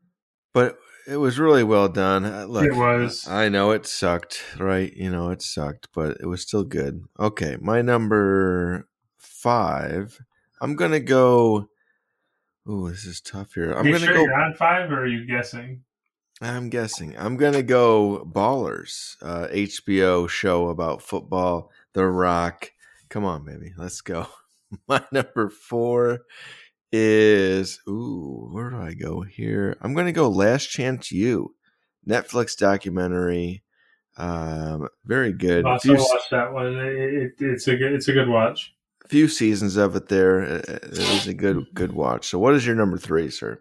[0.52, 2.24] but it was really well done.
[2.24, 3.28] Uh, Look, It was.
[3.28, 4.92] I know it sucked, right?
[4.96, 7.02] You know, it sucked, but it was still good.
[7.20, 8.88] Okay, my number
[9.18, 10.18] five,
[10.60, 11.68] I'm going to go.
[12.68, 13.72] Ooh, this is tough here.
[13.72, 14.22] I'm you going to sure go.
[14.22, 15.82] you're on five, or are you guessing?
[16.40, 17.16] I'm guessing.
[17.16, 21.70] I'm gonna go Ballers, uh, HBO show about football.
[21.92, 22.72] The Rock.
[23.08, 24.26] Come on, baby, let's go.
[24.88, 26.20] My number four
[26.90, 29.76] is ooh, where do I go here?
[29.80, 31.54] I'm gonna go Last Chance U,
[32.06, 33.62] Netflix documentary.
[34.16, 35.64] Um, very good.
[35.64, 36.76] Also Few, watch that one.
[36.76, 37.92] It, it, it's a good.
[37.92, 38.73] It's a good watch.
[39.08, 40.40] Few seasons of it there.
[40.40, 41.74] Uh, uh, it it is a good mm-hmm.
[41.74, 42.28] good watch.
[42.28, 43.60] So, what is your number three, sir?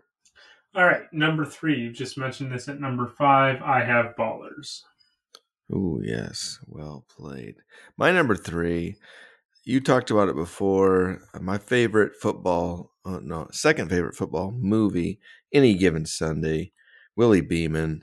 [0.76, 1.80] All right, number three.
[1.80, 3.62] You just mentioned this at number five.
[3.62, 4.82] I have Ballers.
[5.72, 6.60] Oh yes.
[6.68, 7.56] Well played.
[7.98, 8.96] My number three,
[9.64, 11.22] you talked about it before.
[11.40, 15.20] My favorite football, oh, no, second favorite football movie,
[15.54, 16.72] any given Sunday,
[17.16, 18.02] Willie Beamen,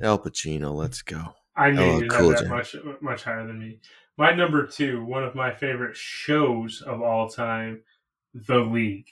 [0.00, 0.74] Al Pacino.
[0.74, 1.34] Let's go.
[1.56, 3.78] I knew Oh, you'd cool, that much much higher than me.
[4.16, 7.82] My number two, one of my favorite shows of all time,
[8.34, 9.08] The League.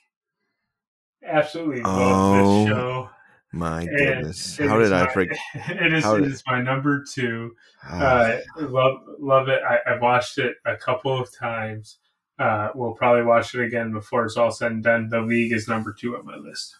[1.24, 3.10] Absolutely love Oh, this show.
[3.52, 4.58] My And goodness.
[4.58, 5.36] how did I forget?
[5.68, 7.54] It is, how it did- is my number two.
[7.84, 9.60] Ah, Uh, love love it.
[9.62, 11.98] I, I've watched it a couple of times.
[12.38, 15.08] Uh, we'll probably watch it again before it's all said and done.
[15.08, 16.76] The League is number two on my list.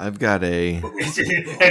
[0.00, 0.76] I've got a.
[0.76, 0.82] and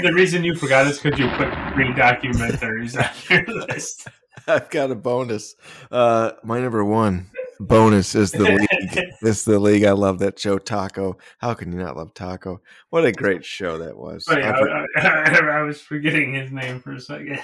[0.05, 3.09] the reason you forgot is because you put three documentaries on
[3.47, 4.07] your list.
[4.47, 5.55] I've got a bonus.
[5.91, 9.03] Uh, my number one, bonus is the league.
[9.23, 9.83] This is the league.
[9.83, 11.17] I love that show, Taco.
[11.39, 12.61] How can you not love Taco?
[12.91, 14.25] What a great show that was.
[14.27, 17.39] But yeah, I, for- I, I, I was forgetting his name for a second.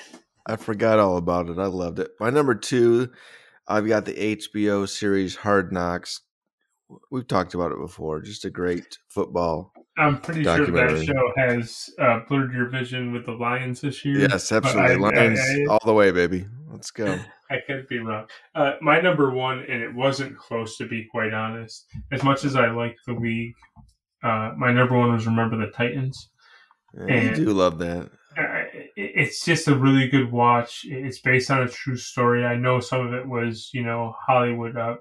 [0.45, 1.57] I forgot all about it.
[1.57, 2.11] I loved it.
[2.19, 3.11] My number two,
[3.67, 6.21] I've got the HBO series Hard Knocks.
[7.09, 8.21] We've talked about it before.
[8.21, 9.73] Just a great football.
[9.97, 14.19] I'm pretty sure that show has uh, blurred your vision with the Lions this year.
[14.19, 14.91] Yes, absolutely.
[14.91, 16.45] I- I- Lions I- all the way, baby.
[16.69, 17.17] Let's go.
[17.49, 18.25] I could be wrong.
[18.55, 21.85] Uh, my number one, and it wasn't close to be quite honest.
[22.11, 23.53] As much as I like the league,
[24.23, 26.29] uh, my number one was Remember the Titans.
[27.07, 28.09] Yeah, you do love that.
[28.37, 30.81] Uh, it- it's just a really good watch.
[30.85, 32.43] It's based on a true story.
[32.45, 34.99] I know some of it was, you know, Hollywood up,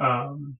[0.00, 0.56] um,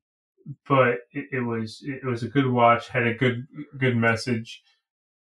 [0.68, 2.88] but it, it was it was a good watch.
[2.88, 3.46] Had a good
[3.78, 4.62] good message,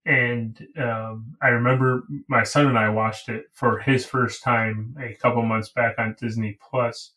[0.05, 5.15] and um, I remember my son and I watched it for his first time a
[5.15, 7.13] couple months back on Disney Plus,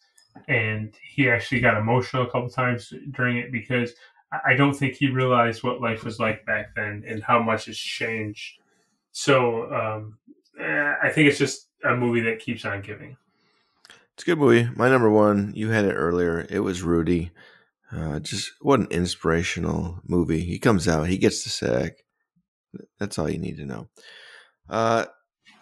[0.47, 3.93] and he actually got emotional a couple times during it because
[4.45, 7.77] I don't think he realized what life was like back then and how much has
[7.77, 8.59] changed.
[9.11, 10.17] So um,
[10.59, 13.17] eh, I think it's just a movie that keeps on giving.
[14.13, 14.69] It's a good movie.
[14.75, 16.45] My number one, you had it earlier.
[16.49, 17.31] It was Rudy.
[17.91, 20.41] Uh, just what an inspirational movie.
[20.41, 21.93] He comes out, he gets the sack.
[22.99, 23.89] That's all you need to know.
[24.69, 25.05] Uh,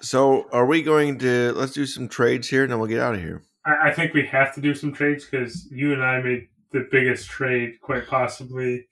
[0.02, 3.16] so are we going to let's do some trades here and then we'll get out
[3.16, 3.44] of here.
[3.66, 6.88] I, I think we have to do some trades because you and I made the
[6.92, 8.86] biggest trade, quite possibly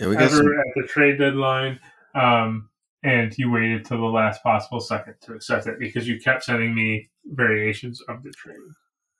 [0.00, 1.78] And we got ever some at the trade deadline.
[2.14, 2.70] Um,
[3.02, 6.74] and you waited till the last possible second to accept it because you kept sending
[6.74, 8.56] me variations of the trade.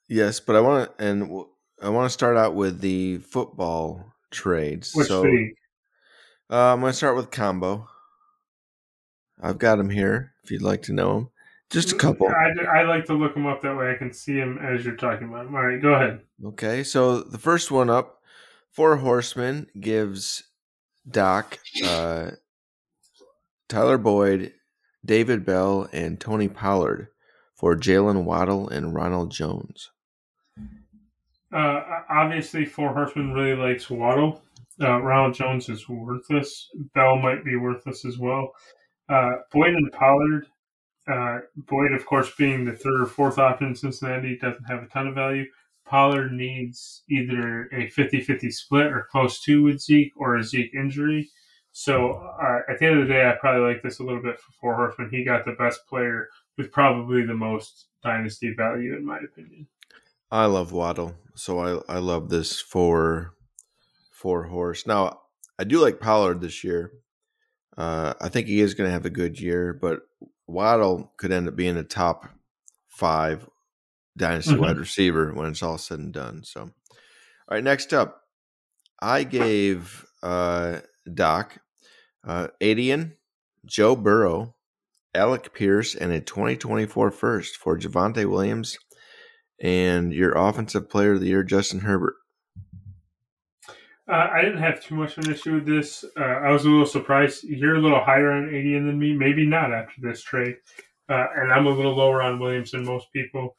[0.08, 1.44] yes, but I want to and
[1.80, 4.92] I want to start out with the football trades.
[4.94, 5.54] Which so league?
[6.50, 7.88] uh, I'm going to start with combo.
[9.42, 11.28] I've got him here if you'd like to know him.
[11.70, 12.28] Just a couple.
[12.28, 14.96] I, I like to look them up that way I can see them as you're
[14.96, 15.54] talking about 'em.
[15.54, 16.20] All right, go ahead.
[16.44, 18.20] Okay, so the first one up,
[18.72, 20.42] Four Horsemen gives
[21.08, 22.32] Doc uh,
[23.68, 24.52] Tyler Boyd,
[25.04, 27.08] David Bell, and Tony Pollard
[27.54, 29.90] for Jaylen Waddle and Ronald Jones.
[31.52, 34.42] Uh, obviously, Four Horsemen really likes Waddle.
[34.80, 36.70] Uh, Ronald Jones is worthless.
[36.94, 38.52] Bell might be worthless as well.
[39.08, 40.46] Uh, Boyd and Pollard.
[41.10, 44.86] Uh, Boyd, of course, being the third or fourth option in Cincinnati, doesn't have a
[44.86, 45.44] ton of value.
[45.84, 50.72] Pollard needs either a 50 50 split or close to with Zeke or a Zeke
[50.72, 51.28] injury.
[51.72, 54.38] So uh, at the end of the day, I probably like this a little bit
[54.38, 55.10] for Four Horsemen.
[55.10, 59.66] He got the best player with probably the most dynasty value, in my opinion.
[60.30, 61.58] I love Waddle, so
[61.88, 63.34] I I love this four
[64.12, 64.86] four horse.
[64.86, 65.20] Now
[65.58, 66.92] I do like Pollard this year.
[67.76, 70.02] Uh, I think he is going to have a good year, but
[70.46, 72.28] Waddle could end up being a top
[72.88, 73.48] five
[74.16, 74.60] dynasty Mhm.
[74.60, 76.44] wide receiver when it's all said and done.
[76.44, 76.72] So, all
[77.50, 78.22] right, next up,
[79.00, 80.80] I gave uh,
[81.12, 81.58] Doc
[82.24, 83.16] uh, Etienne,
[83.64, 84.54] Joe Burrow,
[85.14, 88.76] Alec Pierce, and a 2024 first for Javonte Williams
[89.60, 92.14] and your offensive player of the year, Justin Herbert.
[94.08, 96.04] Uh, I didn't have too much of an issue with this.
[96.18, 97.44] Uh, I was a little surprised.
[97.44, 99.12] You're a little higher on 80 than me.
[99.14, 100.56] Maybe not after this trade.
[101.08, 103.56] Uh, and I'm a little lower on Williams than most people.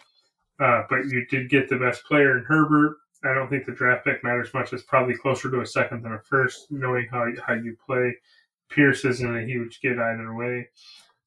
[0.60, 2.97] Uh, but you did get the best player in Herbert.
[3.24, 4.74] I don't think the draft pick matters much.
[4.74, 8.16] It's probably closer to a second than a first, knowing how how you play.
[8.70, 10.70] Pierce isn't a huge get either way.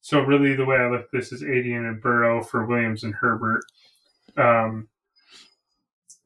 [0.01, 3.14] So really, the way I look at this is Etienne and Burrow for Williams and
[3.14, 3.64] Herbert.
[4.37, 4.89] Um,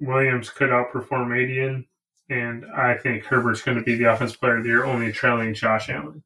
[0.01, 1.87] Williams could outperform Etienne,
[2.31, 5.55] and I think Herbert's going to be the offense player of the year, only trailing
[5.55, 6.23] Josh Allen.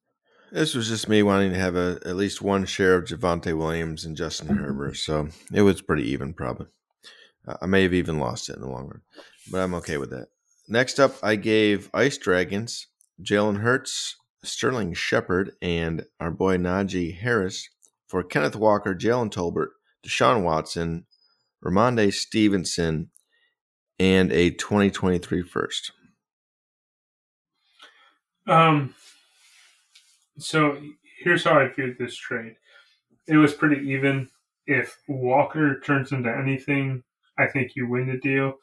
[0.50, 4.04] This was just me wanting to have a, at least one share of Javonte Williams
[4.04, 6.66] and Justin Herbert, so it was pretty even, probably.
[7.60, 9.00] I may have even lost it in the long run,
[9.50, 10.28] but I'm okay with that.
[10.68, 12.86] Next up, I gave Ice Dragons,
[13.22, 17.68] Jalen Hurts, Sterling Shepard, and our boy Najee Harris
[18.06, 19.70] for Kenneth Walker, Jalen Tolbert,
[20.06, 21.06] Deshaun Watson,
[21.64, 23.10] Rhamondre Stevenson,
[23.98, 25.92] and a 2023 first.
[28.46, 28.94] Um,
[30.38, 30.78] so
[31.22, 32.56] here's how I viewed this trade.
[33.26, 34.28] It was pretty even.
[34.66, 37.02] If Walker turns into anything,
[37.38, 38.54] I think you win the deal.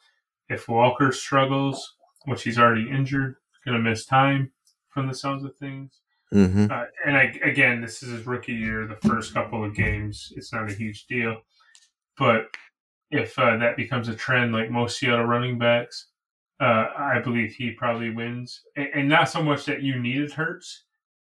[0.48, 1.94] If Walker struggles,
[2.24, 4.52] which he's already injured, going to miss time
[4.88, 6.00] from the sounds of things.
[6.32, 6.66] Mm-hmm.
[6.70, 8.86] Uh, and I, again, this is his rookie year.
[8.86, 11.42] The first couple of games, it's not a huge deal.
[12.18, 12.46] But
[13.10, 16.06] if uh, that becomes a trend, like most Seattle running backs,
[16.60, 18.62] uh, I believe he probably wins.
[18.76, 20.84] And, and not so much that you needed Hurts,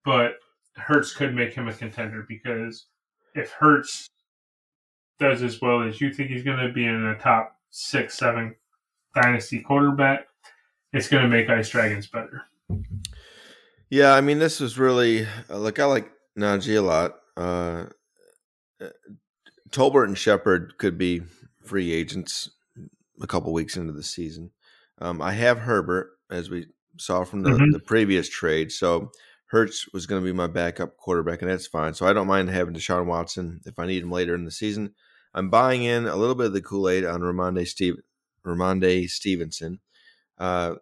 [0.05, 0.35] but
[0.77, 2.87] Hurts could make him a contender because
[3.35, 4.09] if Hurts
[5.19, 8.55] does as well as you think he's going to be in the top six, seven
[9.15, 10.27] dynasty quarterback,
[10.93, 12.43] it's going to make Ice Dragons better.
[13.91, 17.17] Yeah, I mean, this was really uh, like I like Najee a lot.
[17.37, 17.87] Uh,
[19.71, 21.23] Tolbert and Shepard could be
[21.71, 22.51] free agents
[23.23, 24.51] a couple weeks into the season.
[24.99, 26.67] Um, I have Herbert, as we
[26.99, 27.73] saw from the, Mhm.
[27.73, 28.73] the previous trade.
[28.73, 29.13] So
[29.47, 31.95] Hurts was going to be my backup quarterback, and that's fine.
[31.95, 34.95] So I don't mind having Deshaun Watson if I need him later in the season.
[35.33, 37.97] I'm buying in a little bit of the Kool Aid on Rhamondre Steve,
[38.45, 39.79] Rhamondre Stevenson.
[40.39, 40.75] Uh,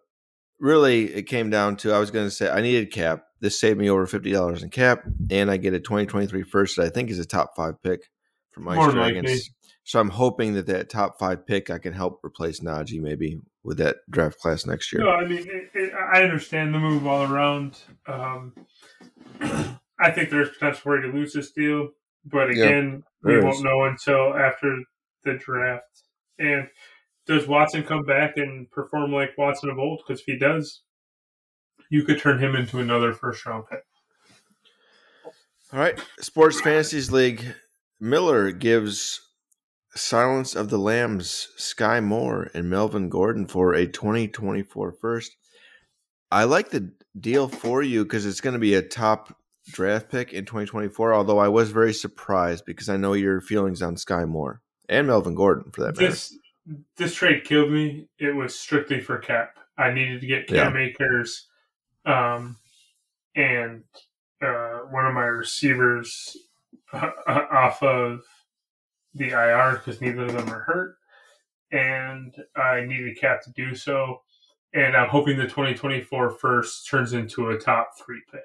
[0.59, 3.25] really, it came down to I was going to say I needed cap.
[3.41, 6.85] This saved me over fifty dollars in cap, and I get a 2023 first that
[6.85, 8.09] I think is a top five pick
[8.51, 9.27] from Ice More Dragons.
[9.29, 9.39] likely.
[9.89, 13.79] So I'm hoping that that top five pick I can help replace Najee maybe with
[13.79, 15.01] that draft class next year.
[15.01, 17.79] No, I mean, it, it, I understand the move all around.
[18.05, 18.53] Um,
[19.41, 21.89] I think there's potential for you to lose this deal,
[22.23, 23.63] but Yeah, again, we there won't is.
[23.63, 24.77] know until after
[25.23, 26.03] the draft.
[26.37, 26.67] And
[27.25, 30.03] does Watson come back and perform like Watson of old?
[30.05, 30.83] Because if he does,
[31.89, 33.81] you could turn him into another first round pick.
[35.73, 37.43] All right, Sports Fantasies League.
[37.99, 39.25] Miller gives
[39.99, 45.35] Silence of the Lambs Skyy Moore and Melvin Gordon for a 2024 first.
[46.31, 49.35] I like the deal for you because it's going to be a top
[49.67, 51.13] draft pick in 2024.
[51.13, 55.35] Although I was very surprised because I know your feelings on Skyy Moore and Melvin
[55.35, 56.07] Gordon for that matter.
[56.07, 56.37] This
[56.97, 58.07] this trade killed me.
[58.19, 59.57] It was strictly for cap.
[59.77, 61.47] I needed to get Cam Akers,
[62.05, 62.57] um,
[63.35, 63.83] and
[64.41, 66.35] uh, one of my receivers
[66.91, 68.21] uh, off of
[69.13, 70.95] the IR because neither of them are hurt,
[71.71, 74.21] and I needed a cap to do so.
[74.73, 78.41] And I'm hoping the 2024 first turns into a top three pick,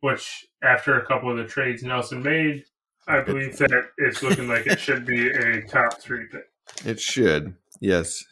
[0.00, 2.64] which after a couple of the trades Nelson made,
[3.06, 6.46] I believe that it's looking like it should be a top three pick.
[6.84, 7.54] It should.
[7.80, 8.24] Yes.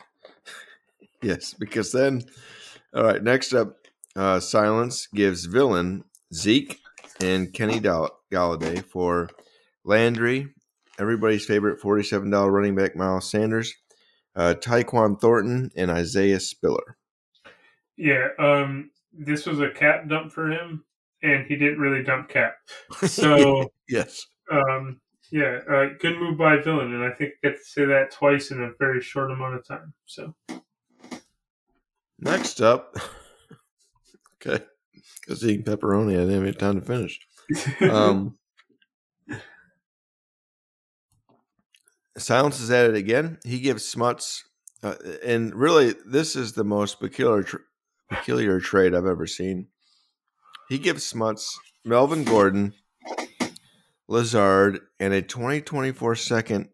[1.23, 2.23] Yes, because then
[2.95, 3.77] all right, next up,
[4.16, 6.03] uh Silence gives Villain
[6.35, 6.81] Zeke
[7.21, 9.29] and Kenny Golladay for
[9.85, 10.49] Landry,
[11.01, 13.72] everybody's favorite $47 running back Miles Sanders,
[14.36, 16.96] uh Tyquan Thornton and Isaiah Spiller.
[17.96, 20.84] Yeah, um, this was a cap dump for him,
[21.22, 22.55] and he didn't really dump cap.
[23.07, 24.26] So, Yes.
[24.51, 28.11] um, yeah, uh, good move by Villain, and I think I get to say that
[28.11, 29.92] twice in a very short amount of time.
[30.07, 30.34] So,
[32.18, 32.96] Next up.
[34.46, 34.64] okay.
[35.20, 37.18] Because eating pepperoni, I didn't have time to finish.
[37.80, 38.36] Um,
[42.21, 43.39] Silence is at it again.
[43.45, 44.45] He gives Smuts,
[44.83, 44.95] uh,
[45.25, 47.57] and really, this is the most peculiar tr-
[48.09, 49.68] peculiar trade I've ever seen.
[50.68, 52.75] He gives Smuts Melvin Gordon,
[54.09, 56.68] Lazard, and a 2024 second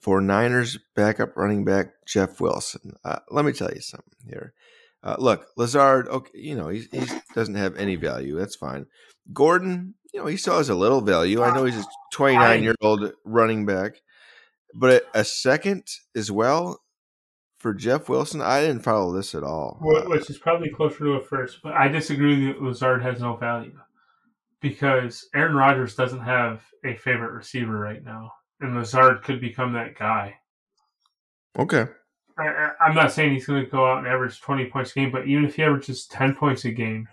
[0.00, 2.94] for Niners backup running back Jeff Wilson.
[3.04, 4.54] Uh, let me tell you something here.
[5.02, 8.36] Uh, look, Lazard, okay, you know, he he doesn't have any value.
[8.38, 8.86] That's fine.
[9.32, 11.42] Gordon, you know, he still has a little value.
[11.42, 14.00] I know he's a 29 year old running back,
[14.74, 15.84] but a second
[16.16, 16.80] as well
[17.58, 18.40] for Jeff Wilson.
[18.40, 19.78] I didn't follow this at all.
[19.80, 23.78] Which is probably closer to a first, but I disagree that Lazard has no value
[24.60, 29.96] because Aaron Rodgers doesn't have a favorite receiver right now, and Lazard could become that
[29.98, 30.36] guy.
[31.58, 31.86] Okay.
[32.38, 34.94] I, I- I'm not saying he's going to go out and average 20 points a
[34.94, 37.08] game, but even if he averages 10 points a game,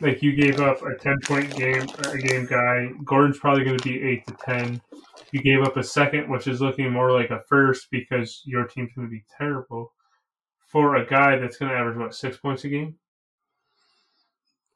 [0.00, 3.84] like you gave up a 10 point game a game guy, Gordon's probably going to
[3.84, 4.80] be 8 to 10.
[5.32, 8.92] You gave up a second, which is looking more like a first because your team's
[8.94, 9.92] going to be terrible
[10.66, 12.96] for a guy that's going to average, what, six points a game?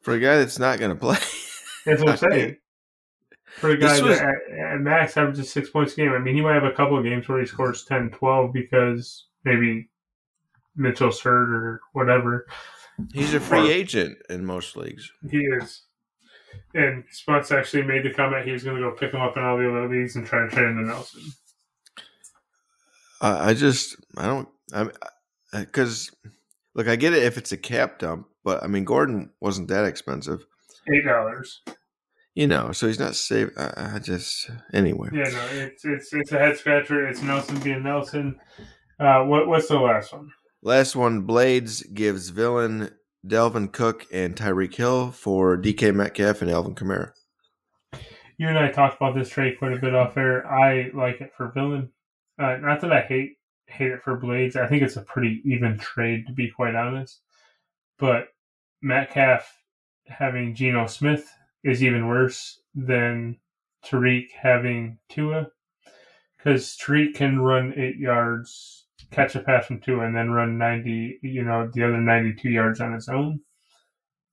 [0.03, 1.19] For a guy that's not going to play.
[1.87, 2.57] That's what I'm saying.
[3.57, 6.37] For a guy was- that at, at max averages six points a game, I mean,
[6.37, 9.89] he might have a couple of games where he scores 10, 12 because maybe
[10.77, 12.47] Mitchell's hurt or whatever.
[13.13, 15.11] He's a free agent in most leagues.
[15.31, 15.83] He is.
[16.75, 19.43] And Smuts actually made the comment he was going to go pick him up in
[19.43, 21.23] all the other leagues and try to trade him to Nelson.
[23.21, 24.91] I, I just, I don't, I'm,
[25.53, 26.11] because
[26.75, 29.85] look, I get it if it's a cap dump, but I mean, Gordon wasn't that
[29.85, 30.45] expensive,
[30.95, 31.61] Eight dollars.
[32.35, 33.51] you know, so he's not safe.
[33.59, 35.11] I, I just, anyway.
[35.13, 37.07] Yeah, no, it's it's it's a head scratcher.
[37.07, 38.41] It's Nelson being Nelson.
[38.99, 40.31] Uh, what what's the last one?
[40.63, 42.91] Last one, Blades gives villain
[43.27, 47.13] Dalvin Cook and Tyreek Hill for DK Metcalf and Alvin Kamara.
[48.37, 50.47] You and I talked about this trade quite a bit off air.
[50.47, 51.91] I like it for villain.
[52.39, 54.57] Uh, not that I hate hate it for Blades.
[54.57, 57.21] I think it's a pretty even trade to be quite honest.
[57.99, 58.29] But
[58.83, 59.51] Metcalf
[60.07, 61.31] having Geno Smith
[61.65, 63.39] is even worse than
[63.85, 65.47] Tyreek having Tua
[66.37, 71.19] because Tyreek can run eight yards catch a pass from two and then run 90,
[71.23, 73.41] you know, the other 92 yards on his own.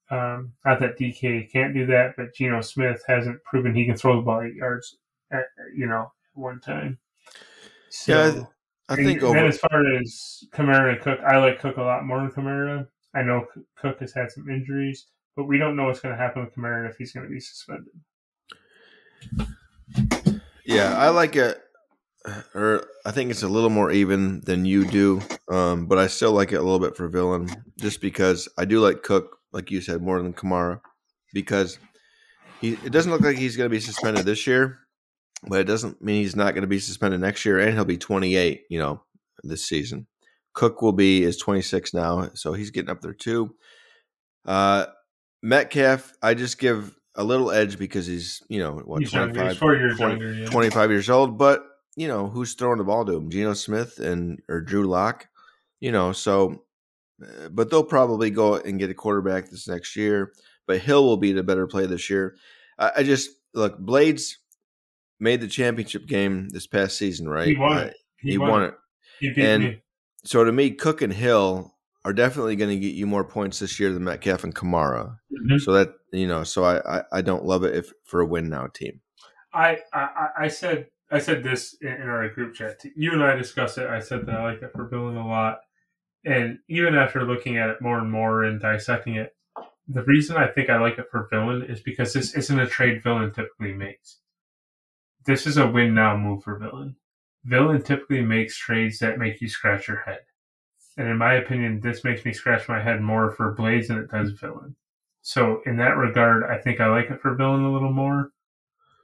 [0.09, 4.15] Um, not that DK can't do that, but Geno Smith hasn't proven he can throw
[4.15, 4.97] the ball eight yards,
[5.31, 6.97] at, you know, one time.
[7.89, 8.43] So, Yeah,
[8.89, 9.45] I think and over.
[9.45, 12.87] as far as Kamara and Cook, I like Cook a lot more than Kamara.
[13.15, 16.43] I know Cook has had some injuries, but we don't know what's going to happen
[16.45, 17.93] with Kamara if he's going to be suspended.
[20.63, 21.61] Yeah, I like it,
[22.53, 25.21] or I think it's a little more even than you do.
[25.49, 27.49] Um, but I still like it a little bit for Villain,
[27.79, 30.81] just because I do like Cook, like you said, more than Kamara,
[31.33, 31.79] because
[32.61, 34.79] he it doesn't look like he's going to be suspended this year,
[35.47, 37.97] but it doesn't mean he's not going to be suspended next year, and he'll be
[37.97, 39.01] 28, you know,
[39.43, 40.07] this season.
[40.53, 43.55] Cook will be is 26 now, so he's getting up there too.
[44.45, 44.87] Uh,
[45.43, 49.33] Metcalf, I just give a little edge because he's you know what He's younger.
[49.33, 50.33] 25, He's four years 20 younger.
[50.33, 50.49] Yeah.
[50.49, 51.63] 25 years old, but
[51.97, 53.29] you know who's throwing the ball to him?
[53.29, 55.27] Geno Smith and or Drew Lock,
[55.81, 56.13] you know.
[56.13, 56.63] So,
[57.21, 60.31] uh, but they'll probably go and get a quarterback this next year.
[60.67, 62.35] But Hill will be the better play this year.
[62.77, 64.37] I, I just look Blades
[65.19, 67.47] made the championship game this past season, right?
[67.47, 67.95] He won it.
[68.21, 68.73] He, won it.
[69.19, 69.81] He And- me.
[70.23, 71.73] So to me, Cook and Hill
[72.03, 75.17] are definitely going to get you more points this year than Metcalf and Kamara.
[75.31, 75.59] Mhm.
[75.59, 78.49] So that you know, so I, I I don't love it if for a win
[78.49, 79.01] now team.
[79.53, 82.83] I, I I said I said this in, our group chat.
[82.95, 83.87] You and I discussed it.
[83.87, 85.59] I said that I like it for Villain a lot,
[86.25, 89.35] and even after looking at it more and more and dissecting it,
[89.87, 93.03] the reason I think I like it for Villain is because this isn't a trade
[93.03, 94.19] Villain typically makes.
[95.25, 96.97] This is a win now move for Villain.
[97.45, 100.19] Villain typically makes trades that make you scratch your head,
[100.97, 104.11] and in my opinion, this makes me scratch my head more for Blades than it
[104.11, 104.75] does Villain.
[105.21, 108.31] So in that regard, I think I like it for Villain a little more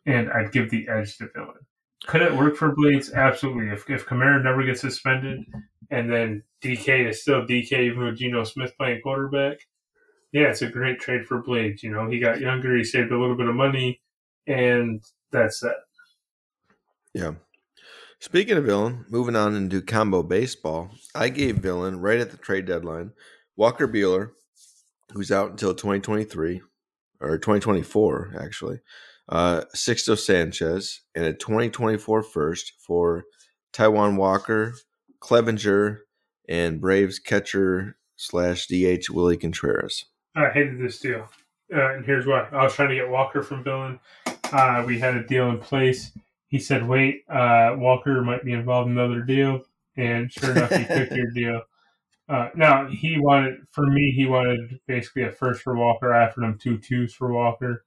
[0.05, 1.65] and I'd give the edge to Villain.
[2.07, 3.11] Could it work for Blades?
[3.13, 3.69] Absolutely.
[3.69, 5.45] If if Kamara never gets suspended,
[5.89, 9.59] and then DK is still DK even with Geno Smith playing quarterback,
[10.31, 11.83] yeah, it's a great trade for Blades.
[11.83, 14.01] You know, he got younger, he saved a little bit of money,
[14.47, 15.77] and that's that.
[17.13, 17.33] Yeah.
[18.19, 22.65] Speaking of villain, moving on into combo baseball, I gave villain right at the trade
[22.65, 23.11] deadline
[23.55, 24.31] Walker Buehler,
[25.11, 26.61] who's out until 2023
[27.19, 28.79] or 2024 actually.
[29.29, 33.23] Uh, Sixto Sanchez and a 2024 first for
[33.71, 34.75] Taijuan Walker,
[35.21, 35.99] Clevinger,
[36.49, 40.05] and Braves catcher slash DH Willie Contreras.
[40.35, 41.29] I hated this deal.
[41.73, 42.47] Uh, and here's why.
[42.51, 43.99] I was trying to get Walker from Villain.
[44.51, 46.11] Uh, we had a deal in place.
[46.47, 49.61] He said, wait, uh, Walker might be involved in another deal.
[49.95, 51.61] And sure enough, he took your deal.
[52.29, 56.13] Uh, now, he wanted, for me, he wanted basically a first for Walker.
[56.13, 57.85] I offered him two twos for Walker.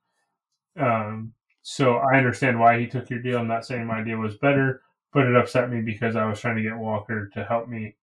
[0.79, 3.39] Um, so I understand why he took your deal.
[3.39, 6.57] I'm not saying my deal was better, but it upset me because I was trying
[6.57, 7.97] to get Walker to help me.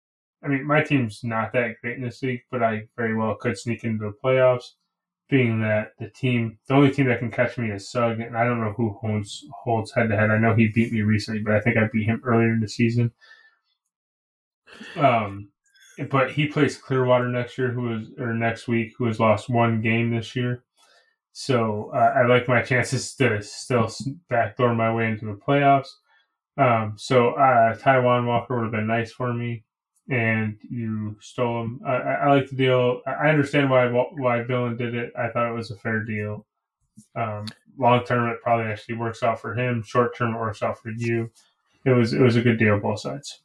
[0.43, 3.57] I mean, my team's not that great in this league, but I very well could
[3.57, 4.71] sneak into the playoffs.
[5.29, 8.43] Being that the team, the only team that can catch me is Sug, and I
[8.43, 10.29] don't know who holds holds head to head.
[10.29, 12.67] I know he beat me recently, but I think I beat him earlier in the
[12.67, 13.11] season.
[14.97, 15.49] Um,
[16.09, 19.81] but he plays Clearwater next year, who is or next week, who has lost one
[19.81, 20.63] game this year.
[21.33, 23.89] So uh, I like my chances to still
[24.29, 25.89] backdoor my way into the playoffs.
[26.57, 29.63] Um, so uh, Taijuan Walker would have been nice for me,
[30.09, 31.79] and you stole him.
[31.85, 33.01] I, I, like the deal.
[33.07, 35.13] I understand why why Villain did it.
[35.17, 36.45] I thought it was a fair deal.
[37.15, 37.45] Um,
[37.77, 39.81] long term, it probably actually works out for him.
[39.83, 41.31] Short term, it works out for you.
[41.85, 43.41] It was it was a good deal both sides.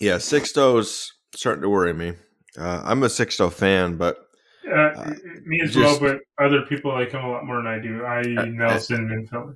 [0.00, 2.14] Yeah, Sixto's starting to worry me.
[2.58, 4.26] Uh, I'm a Sixto fan, but
[4.66, 7.78] Uh, me as just- well, but other people like him a lot more than I
[7.78, 8.04] do.
[8.04, 9.54] I Uh, Nelson and Philly.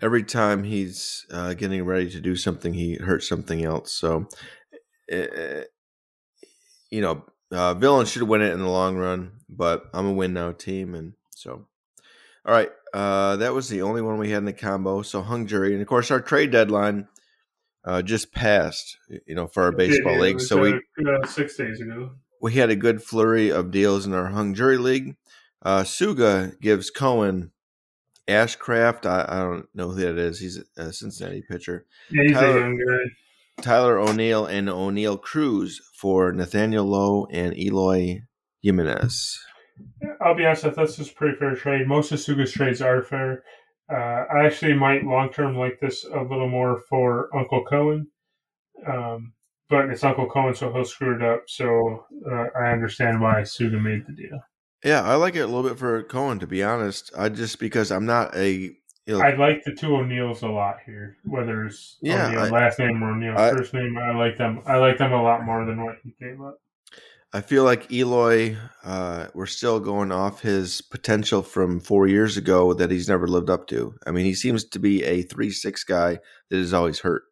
[0.00, 3.92] every time he's uh, getting ready to do something, he hurts something else.
[3.92, 4.28] So,
[5.12, 5.62] uh,
[6.90, 10.32] you know, uh, Villain should win it in the long run, but I'm a win
[10.32, 11.66] now team, and so.
[12.46, 15.00] All right, uh, that was the only one we had in the combo.
[15.00, 17.08] So hung jury, and of course our trade deadline
[17.86, 18.98] uh, just passed.
[19.26, 22.10] You know, for our baseball it league, so we uh, uh, six days ago.
[22.44, 25.16] We had a good flurry of deals in our hung jury league.
[25.62, 27.52] Uh, Suga gives Cohen
[28.28, 29.06] Ashcraft.
[29.06, 30.40] I, I don't know who that is.
[30.40, 31.86] He's a Cincinnati pitcher.
[32.10, 33.62] Yeah, he's Tyler- a young guy.
[33.62, 38.20] Tyler O'Neill and Oneil Cruz for Nathaniel Lowe and Eloy
[38.60, 39.40] Jimenez.
[40.20, 41.88] I'll be honest, I thought this was a pretty fair trade.
[41.88, 43.42] Most of Suga's trades are fair.
[43.90, 43.94] Uh,
[44.30, 48.08] I actually might long term like this a little more for Uncle Cohen,
[48.86, 49.32] um,
[49.74, 51.42] but it's Uncle Cohen, so he'll screw it up.
[51.48, 54.38] So uh, I understand why Suga made the deal.
[54.84, 57.10] Yeah, I like it a little bit for Cohen to be honest.
[57.18, 58.70] I just because I'm not a
[59.06, 61.16] he'll- I like the two O'Neills a lot here.
[61.24, 64.62] Whether it's Yeah, I- last name or O'Neil I- first name, I like them.
[64.66, 66.58] I like them a lot more than what he gave up.
[67.32, 72.72] I feel like Eloy, uh, we're still going off his potential from four years ago
[72.74, 73.92] that he's never lived up to.
[74.06, 76.20] I mean, he seems to be a three six guy
[76.50, 77.24] that is always hurt.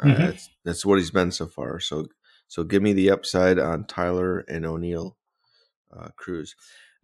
[0.00, 0.18] Uh, Mhm.
[0.18, 1.80] that's, that's what he's been so far.
[1.80, 2.06] So,
[2.48, 5.16] so give me the upside on Tyler and O'Neill
[5.96, 6.54] uh, Cruz.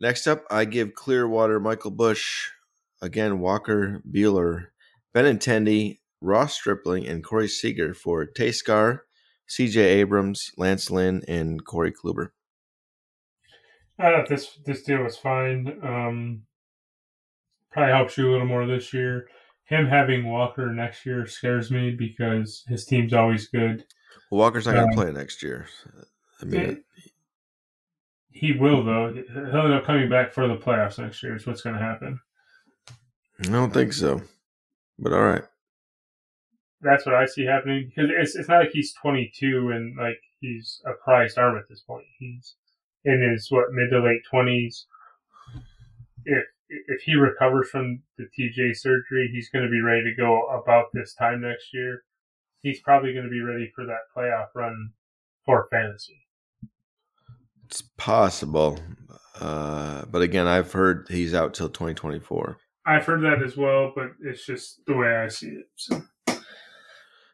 [0.01, 2.51] Next up, I give Clearwater Michael Busch
[3.01, 4.67] again Walker Buehler,
[5.15, 9.01] Benintendi, Ross Stripling, and Corey Seager for Teoscar,
[9.47, 9.81] C.J.
[9.81, 12.31] Abrams, Lance Lynn, and Corey Kluber.
[13.99, 15.79] I thought this this deal was fine.
[15.83, 16.43] Um,
[17.71, 19.29] probably helps you a little more this year.
[19.73, 23.85] Him having Walker next year scares me because his team's always good.
[24.31, 25.67] Well, Walker's not going to Um, play next year.
[26.43, 26.85] I mean, It-
[28.31, 29.15] he will though.
[29.15, 31.37] He'll end up coming back for the playoffs next year.
[31.37, 32.21] Is what's going to happen.
[33.41, 34.21] I don't think so.
[34.99, 35.45] But all right.
[36.83, 40.83] That's what I see happening because it's it's not like he's 22 and like he's
[40.85, 42.05] a prized arm at this point.
[42.19, 42.57] He's
[43.07, 44.85] in his what mid to late 20s.
[46.27, 46.45] If
[46.89, 50.87] if he recovers from the TJ surgery, he's going to be ready to go about
[50.93, 52.05] this time next year.
[52.61, 54.93] He's probably going to be ready for that playoff run
[55.45, 56.27] for fantasy.
[57.67, 58.79] It's possible.
[59.41, 62.59] Uh, but again, I've heard he's out till 2024.
[62.87, 65.67] I've heard that as well, but it's just the way I see it.
[65.77, 66.03] So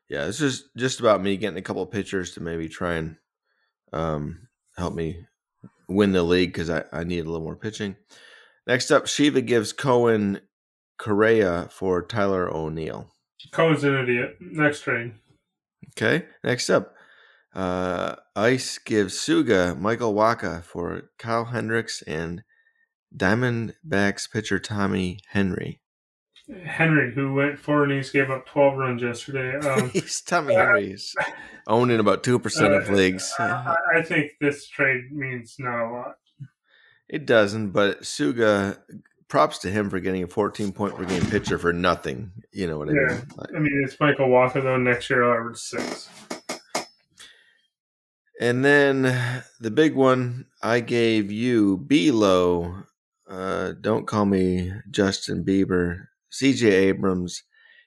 [0.08, 3.16] Yeah, it's just just about me getting a couple of pitchers to maybe try and
[3.92, 5.26] um, help me
[5.88, 7.96] win the league because I, I need a little more pitching.
[8.68, 10.40] Next up, Shiva gives Cohen
[10.98, 13.10] Correa for Tyler O'Neill.
[13.50, 14.36] Cohen's an idiot.
[14.40, 15.14] Next trade.
[15.96, 16.26] Okay.
[16.44, 16.94] Next up,
[17.54, 22.42] uh, Ice gives Suga Michael Wacha for Kyle Hendricks and
[23.16, 25.80] Diamondbacks pitcher Tommy Henry.
[26.64, 29.58] Henry, who went four innings, gave up 12 runs yesterday.
[29.68, 31.14] Um, He's Tommy Henry's
[31.66, 33.32] owning about two percent of Uh, leagues.
[33.38, 36.14] I, I think this trade means not a lot.
[37.08, 38.78] It doesn't, but Suga,
[39.28, 42.32] props to him for getting a 14 point per game pitcher for nothing.
[42.52, 43.06] You know what I Yeah.
[43.16, 43.26] mean?
[43.36, 44.76] Like- I mean, it's Michael Walker though.
[44.76, 46.08] Next year, I'll average six.
[48.40, 52.84] And then the big one, I gave you Belo.
[53.26, 56.06] Uh, don't call me Justin Bieber.
[56.30, 57.42] CJ Abrams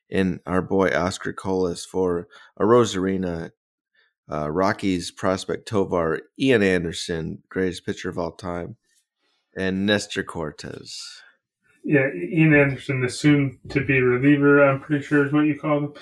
[0.10, 3.52] and our boy Oscar Colas for a Rosarina.
[4.30, 8.78] Uh, Rockies prospect Tovar, Ian Anderson, greatest pitcher of all time,
[9.56, 11.22] and Nestor Cortes.
[11.84, 15.94] Yeah, Ian Anderson, the soon-to-be reliever, I'm pretty sure is what you call him.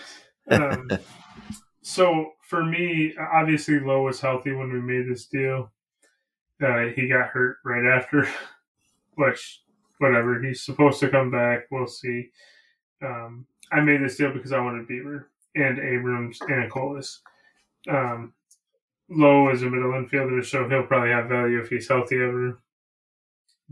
[0.49, 0.89] Um,
[1.81, 5.71] so for me, obviously, Lowe was healthy when we made this deal.
[6.61, 8.27] Uh, he got hurt right after,
[9.15, 9.61] which
[9.99, 10.41] whatever.
[10.41, 11.67] He's supposed to come back.
[11.71, 12.29] We'll see.
[13.01, 15.25] Um, I made this deal because I wanted Bieber
[15.55, 17.21] and Abrams and Colas.
[17.87, 18.33] Um,
[19.09, 22.59] Lowe is a middle infielder, so he'll probably have value if he's healthy ever.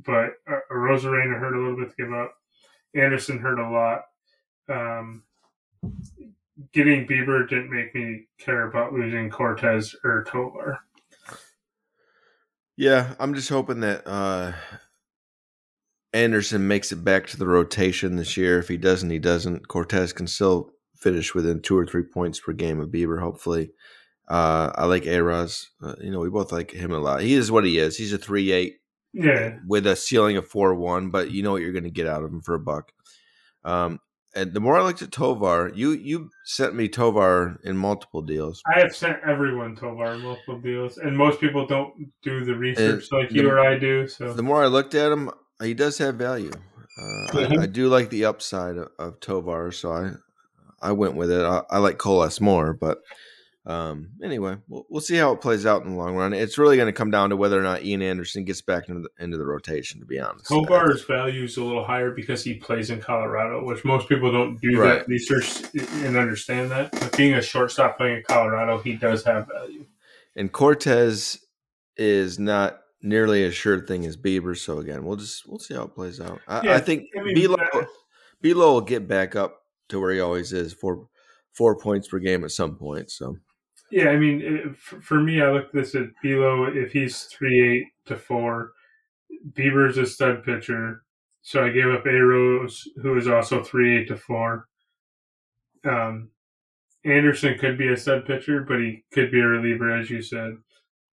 [0.06, 2.36] But uh, Rosarena hurt a little bit to give up.
[2.96, 4.04] Anderson hurt a lot.
[4.70, 5.24] Um,
[6.74, 10.80] getting Bieber didn't make me care about losing Cortes or Tovar.
[12.76, 14.54] Yeah, I'm just hoping that uh,
[16.14, 18.60] Anderson makes it back to the rotation this year.
[18.60, 19.68] If he doesn't, he doesn't.
[19.68, 23.72] Cortes can still finish within two or three points per game of Bieber, hopefully.
[24.28, 25.66] Uh, I like Araz.
[25.82, 27.22] Uh, you know, we both like him a lot.
[27.22, 27.98] He is what he is.
[27.98, 28.76] He's a 3 8
[29.18, 32.08] Yeah, with a ceiling of 4 1, but you know what you're going to get
[32.08, 32.92] out of him for a buck.
[33.64, 34.00] Um,
[34.36, 38.62] and the more I looked at Tovar, you you sent me Tovar in multiple deals.
[38.72, 43.12] I have sent everyone Tovar in multiple deals, and most people don't do the research
[43.12, 44.08] like you or I do.
[44.08, 46.52] So The more I looked at him, he does have value.
[47.02, 47.40] Uh.
[47.40, 50.12] I, I do like the upside of, of Tovar, so I
[50.82, 51.42] I went with it.
[51.44, 53.00] I, I like Colas more, but
[53.68, 56.32] um, anyway, we'll, we'll see how it plays out in the long run.
[56.34, 59.02] It's really going to come down to whether or not Ian Anderson gets back into
[59.02, 60.00] the, into the rotation.
[60.00, 63.84] To be honest, Tovar's value is a little higher because he plays in Colorado, which
[63.84, 65.00] most people don't do Right.
[65.00, 65.64] that research
[66.06, 66.92] and understand that.
[66.94, 69.86] But being a shortstop playing in Colorado, he does have value.
[70.38, 71.38] and Cortes
[71.98, 74.56] is not nearly as sure thing as Bieber.
[74.58, 76.40] So again, we'll just we'll see how it plays out.
[76.48, 77.36] I, Yeah, I think I mean,
[78.42, 81.08] Belo will get back up to where he always is for
[81.52, 83.12] four points per game at some point.
[83.12, 83.38] So.
[83.90, 86.76] Yeah, I mean, it, for, me, I look this at Belo.
[86.76, 88.74] If he's three eight to four,
[89.54, 91.04] Bieber's a stud pitcher,
[91.42, 94.68] so I gave up A Rose, who is also three eight to four.
[95.86, 96.30] Um,
[97.06, 100.58] Anderson could be a stud pitcher, but he could be a reliever, as you said.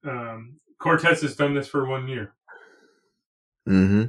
[0.04, 2.34] Um, Cortes has done this for one year.
[3.68, 4.04] Mm-hmm.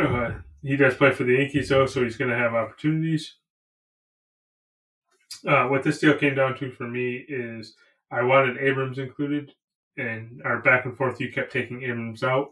[0.00, 0.30] Uh,
[0.62, 3.34] he does play for the Yankees though, so he's going to have opportunities.
[5.46, 7.74] Uh, what this deal came down to for me is
[8.10, 9.52] I wanted Abrams included,
[9.96, 12.50] and our back and forth, you kept taking Abrams out.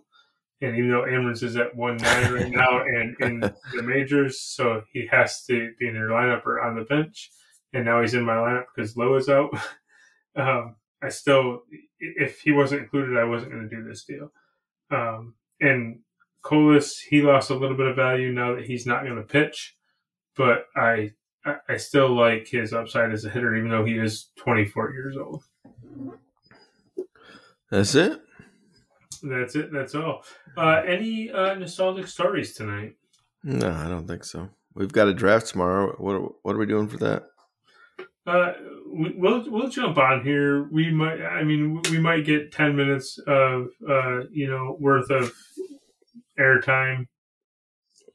[0.63, 4.83] And even though Abrams is at one nine right now and in the majors, so
[4.93, 7.31] he has to be in your lineup or on the bench.
[7.73, 9.51] And now he's in my lineup because Lowe is out.
[10.37, 11.63] um, I still,
[11.99, 14.33] if he wasn't included, I wasn't going to do this deal.
[14.91, 16.01] Um, and
[16.43, 19.77] Colas, he lost a little bit of value now that he's not going to pitch,
[20.37, 21.13] but I,
[21.45, 25.43] I still like his upside as a hitter, even though he is 24 years old.
[27.71, 28.21] That's it.
[29.23, 29.73] That's it.
[29.73, 30.23] That's all.
[30.57, 32.97] Uh, any uh, nostalgic stories tonight?
[33.43, 34.51] No, I don't think so.
[34.75, 35.95] We've got a draft tomorrow.
[35.99, 37.25] What what are we doing for that?
[38.27, 38.53] Uh,
[38.93, 40.65] we, we'll we'll jump on here.
[40.71, 41.23] We might.
[41.23, 45.33] I mean, we might get ten minutes of uh, you know worth of
[46.39, 47.07] airtime.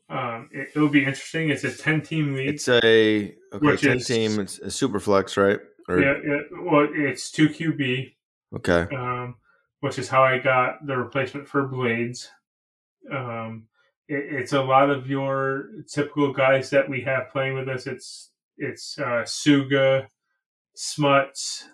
[0.08, 1.50] Um, it, will be interesting.
[1.50, 2.50] It's a ten team league.
[2.50, 4.40] It's a okay ten is- team.
[4.40, 5.60] It's a super flex, right?
[5.88, 6.40] Or, yeah, yeah.
[6.62, 8.14] Well, it's two QB.
[8.56, 8.88] Okay.
[8.96, 9.36] um,
[9.82, 12.30] which is how I got the replacement for Blades.
[13.12, 13.68] Um,
[14.08, 17.86] it, it's a lot of your typical guys that we have playing with us.
[17.86, 20.08] It's it's uh, Suga,
[20.76, 21.66] Smuts,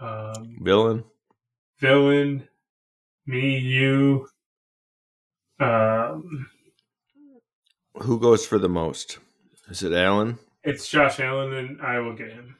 [0.00, 1.04] um, Villain.
[1.78, 2.48] Villain,
[3.26, 4.28] me, you.
[5.60, 6.48] Um,
[8.02, 9.18] Who goes for the most?
[9.68, 10.38] Is it Allen?
[10.64, 12.56] it's Josh Allen, and I will get him.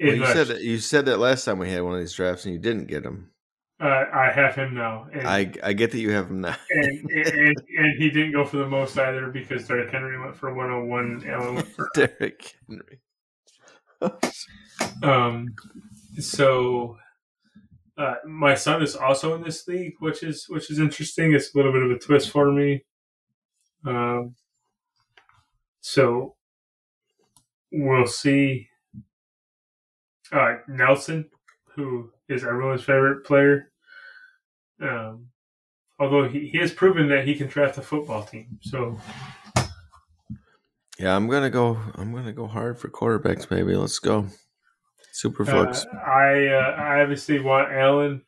[0.00, 2.46] Well, you said that, you said that last time we had one of these drafts
[2.46, 3.30] and you didn't get him.
[3.80, 6.56] uh, I have him now, I I get that you have him now.
[6.70, 10.54] and, and and he didn't go for the most either because Derrick Henry went for
[10.54, 11.28] 101.
[11.28, 13.00] Allen went for Derrick Henry.
[15.02, 15.54] Um,
[16.18, 16.96] so
[17.98, 21.34] uh, my son is also in this league, which is which is interesting.
[21.34, 22.84] It's a little bit of a twist for me.
[23.84, 24.34] Um,
[25.80, 26.36] so
[27.72, 28.68] we'll see.
[30.32, 31.28] Uh, Nelson,
[31.74, 33.72] who is everyone's favorite player,
[34.80, 35.26] um,
[35.98, 38.58] although he, he has proven that he can draft a football team.
[38.60, 38.96] So
[41.00, 41.78] Yeah, I'm gonna go.
[41.96, 43.74] I'm gonna go hard for quarterbacks, baby.
[43.74, 44.26] Let's go.
[45.12, 45.84] Super flex.
[45.86, 48.22] Uh, I uh, I obviously want Allen,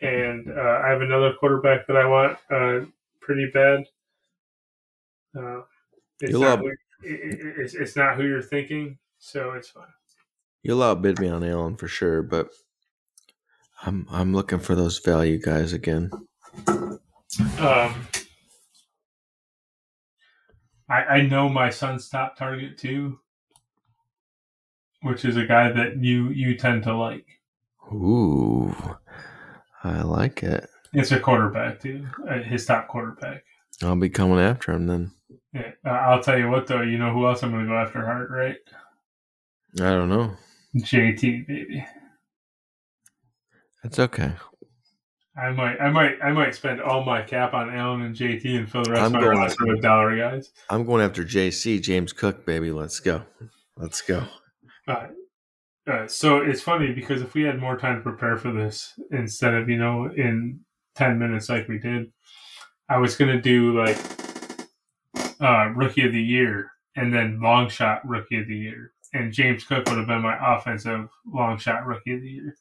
[0.00, 2.86] and uh, I have another quarterback that I want uh,
[3.20, 3.84] pretty bad.
[5.38, 5.60] Uh,
[6.20, 9.84] it's, You not who, it, it- it's, it's not who you're thinking, so it's fine.
[10.62, 12.48] You'll outbid me on Allen for sure, but
[13.82, 16.10] I'm I'm looking for those value guys again.
[16.66, 17.94] Um,
[20.90, 23.20] I, I know my son's top target too,
[25.02, 27.26] which is a guy that you you tend to like.
[27.92, 28.74] Ooh,
[29.84, 30.68] I like it.
[30.92, 33.44] It's a quarterback too, uh, his top quarterback.
[33.82, 35.12] I'll be coming after him then.
[35.52, 38.04] Yeah, I'll tell you what though, you know who else I'm going to go after
[38.04, 38.56] hard, right?
[39.80, 40.32] I don't know.
[40.76, 41.84] JT baby.
[43.82, 44.32] That's okay.
[45.36, 48.70] I might, I might, I might spend all my cap on Allen and JT and
[48.70, 50.50] fill the rest I'm of my going- roster with dollar guys.
[50.68, 52.72] I'm going after JC James Cook, baby.
[52.72, 53.22] Let's go.
[53.76, 54.24] Let's go.
[54.88, 55.06] Uh,
[55.86, 59.54] uh, so it's funny because if we had more time to prepare for this instead
[59.54, 60.60] of you know in
[60.96, 62.10] ten minutes like we did,
[62.88, 63.96] I was gonna do like
[65.40, 69.64] uh, rookie of the year and then long shot rookie of the year, and James
[69.64, 72.56] Cook would have been my offensive long shot rookie of the year.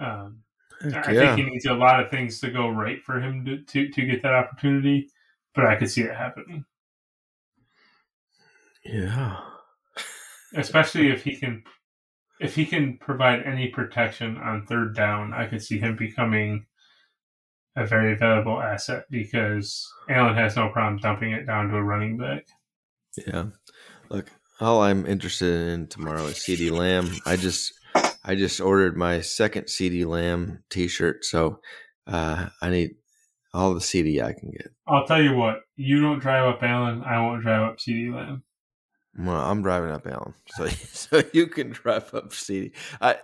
[0.00, 0.42] Um,
[0.82, 1.34] I yeah.
[1.34, 4.06] think he needs a lot of things to go right for him to, to, to
[4.06, 5.10] get that opportunity,
[5.54, 6.64] but I could see it happening,
[8.84, 9.40] yeah.
[10.54, 11.64] especially if he can
[12.40, 15.32] if he can provide any protection on third down.
[15.32, 16.66] I could see him becoming
[17.76, 22.16] a very valuable asset because Allen has no problem dumping it down to a running
[22.16, 22.46] back.
[23.26, 23.46] Yeah.
[24.10, 24.30] Look,
[24.60, 27.10] all I'm interested in tomorrow is CeeDee Lamb.
[27.26, 27.72] I just
[28.24, 31.60] I just ordered my second CeeDee Lamb t-shirt, so
[32.06, 32.96] uh, I need
[33.54, 34.70] all the CeeDee I can get.
[34.86, 38.42] I'll tell you what, you don't drive up Allen, I won't drive up CeeDee Lamb.
[39.18, 42.72] Well, I'm driving up Allen, so so you can drive up CeeDee.
[43.00, 43.16] I,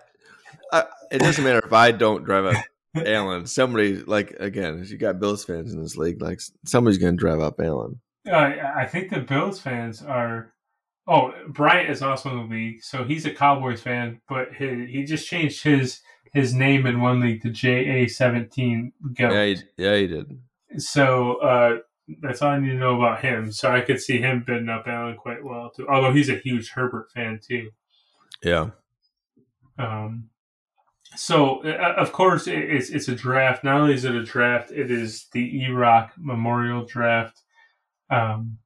[0.72, 2.64] I it doesn't matter if I don't drive up
[2.94, 3.46] Allen.
[3.46, 7.60] Somebody like again, you got Bills fans in this league, like somebody's gonna drive up
[7.60, 8.00] Allen.
[8.30, 10.52] Uh, I think the Bills fans are.
[11.06, 15.04] Oh, Bryant is also in the league, so he's a Cowboys fan, but he, he
[15.04, 16.00] just changed his
[16.32, 18.92] his name in one league to JA seventeen.
[19.18, 20.38] Yeah, he, yeah, he did.
[20.78, 21.78] So uh,
[22.20, 23.52] that's all I need to know about him.
[23.52, 25.86] So I could see him bidding up Allen quite well too.
[25.88, 27.70] Although he's a huge Herbert fan too.
[28.42, 28.70] Yeah,
[29.78, 30.30] Um,
[31.16, 33.64] so uh, of course it- it's it's a draft.
[33.64, 37.40] Not only is it a draft, it is the E Rock Memorial Draft.
[38.10, 38.58] Um,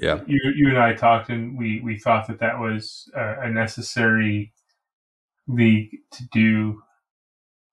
[0.00, 0.20] Yeah.
[0.26, 4.52] you you and I talked, and we we thought that that was a, a necessary
[5.46, 6.82] league to do.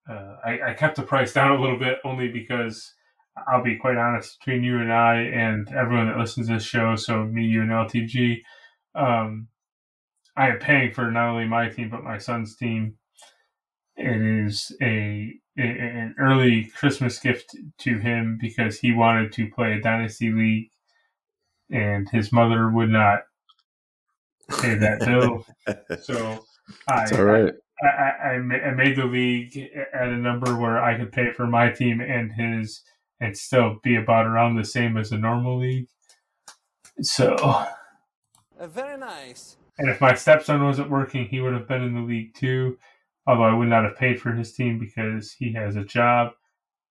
[0.10, 2.94] Uh, I, I kept the price down a little bit only because
[3.48, 6.96] I'll be quite honest between you and I and everyone that listens to this show.
[6.96, 8.42] So me, you, and LTG,
[8.94, 9.48] um,
[10.38, 12.96] I am paying for not only my team but my son's team.
[13.98, 19.74] It is a, a an early Christmas gift to him because he wanted to play
[19.74, 20.70] a dynasty league
[21.72, 23.22] and his mother would not
[24.62, 25.46] pay that bill.
[26.02, 26.44] So
[26.88, 27.54] I, all right.
[27.84, 29.56] I, I, I I made the league
[29.94, 32.82] at a number where I could pay for my team and his
[33.20, 35.88] and still be about around the same as a normal league.
[37.02, 37.68] So, uh,
[38.68, 39.58] very nice.
[39.78, 42.78] and if my stepson wasn't working, he would have been in the league too.
[43.28, 46.34] Although I would not have paid for his team because he has a job.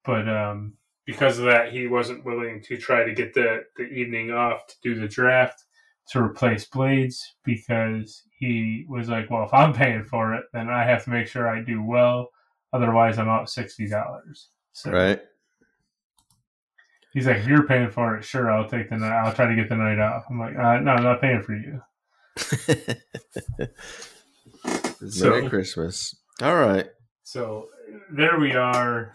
[0.04, 0.74] But um,
[1.06, 4.74] because of that, he wasn't willing to try to get the, the evening off to
[4.82, 5.62] do the draft
[6.10, 10.84] to replace Blades because he was like, well, if I'm paying for it, then I
[10.84, 12.30] have to make sure I do well.
[12.72, 14.48] Otherwise, I'm out sixty dollars.
[14.72, 15.22] So Right.
[17.12, 19.12] he's like, if you're paying for it, sure, I'll take the night.
[19.20, 20.24] I'll try to get the night off.
[20.28, 21.80] I'm like, uh, no, I'm not paying for you.
[25.10, 26.16] So- Merry Christmas.
[26.42, 26.86] All right.
[27.22, 27.68] So
[28.10, 29.12] there we are.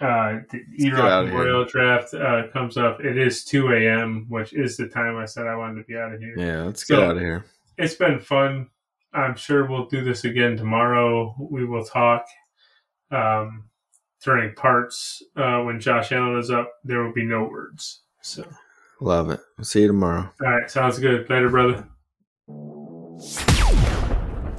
[0.00, 1.26] Uh, the E-Rock.
[1.26, 3.00] Memorial Draft uh, comes up.
[3.04, 6.12] It is 2 a.m., which is the time I said I wanted to be out
[6.12, 6.34] of here.
[6.36, 7.44] Yeah, let's get out of here.
[7.78, 8.68] It's been fun.
[9.14, 11.36] I'm sure we'll do this again tomorrow.
[11.38, 12.26] We will talk
[13.12, 13.64] um,
[14.24, 15.22] during parts.
[15.36, 18.00] Uh, when Josh Allen is up, there will be no words.
[18.22, 18.44] So,
[19.00, 19.40] Love it.
[19.56, 20.30] We'll see you tomorrow.
[20.40, 21.28] all right, sounds good.
[21.30, 21.86] Later, brother.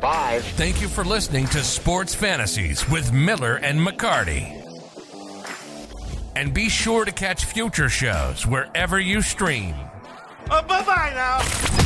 [0.03, 0.43] Five.
[0.43, 4.51] Thank you for listening to Sports Fantasies with Miller and McCarty.
[6.35, 9.73] And be sure to catch future shows wherever you stream.
[10.51, 11.82] Oh, bye bye now.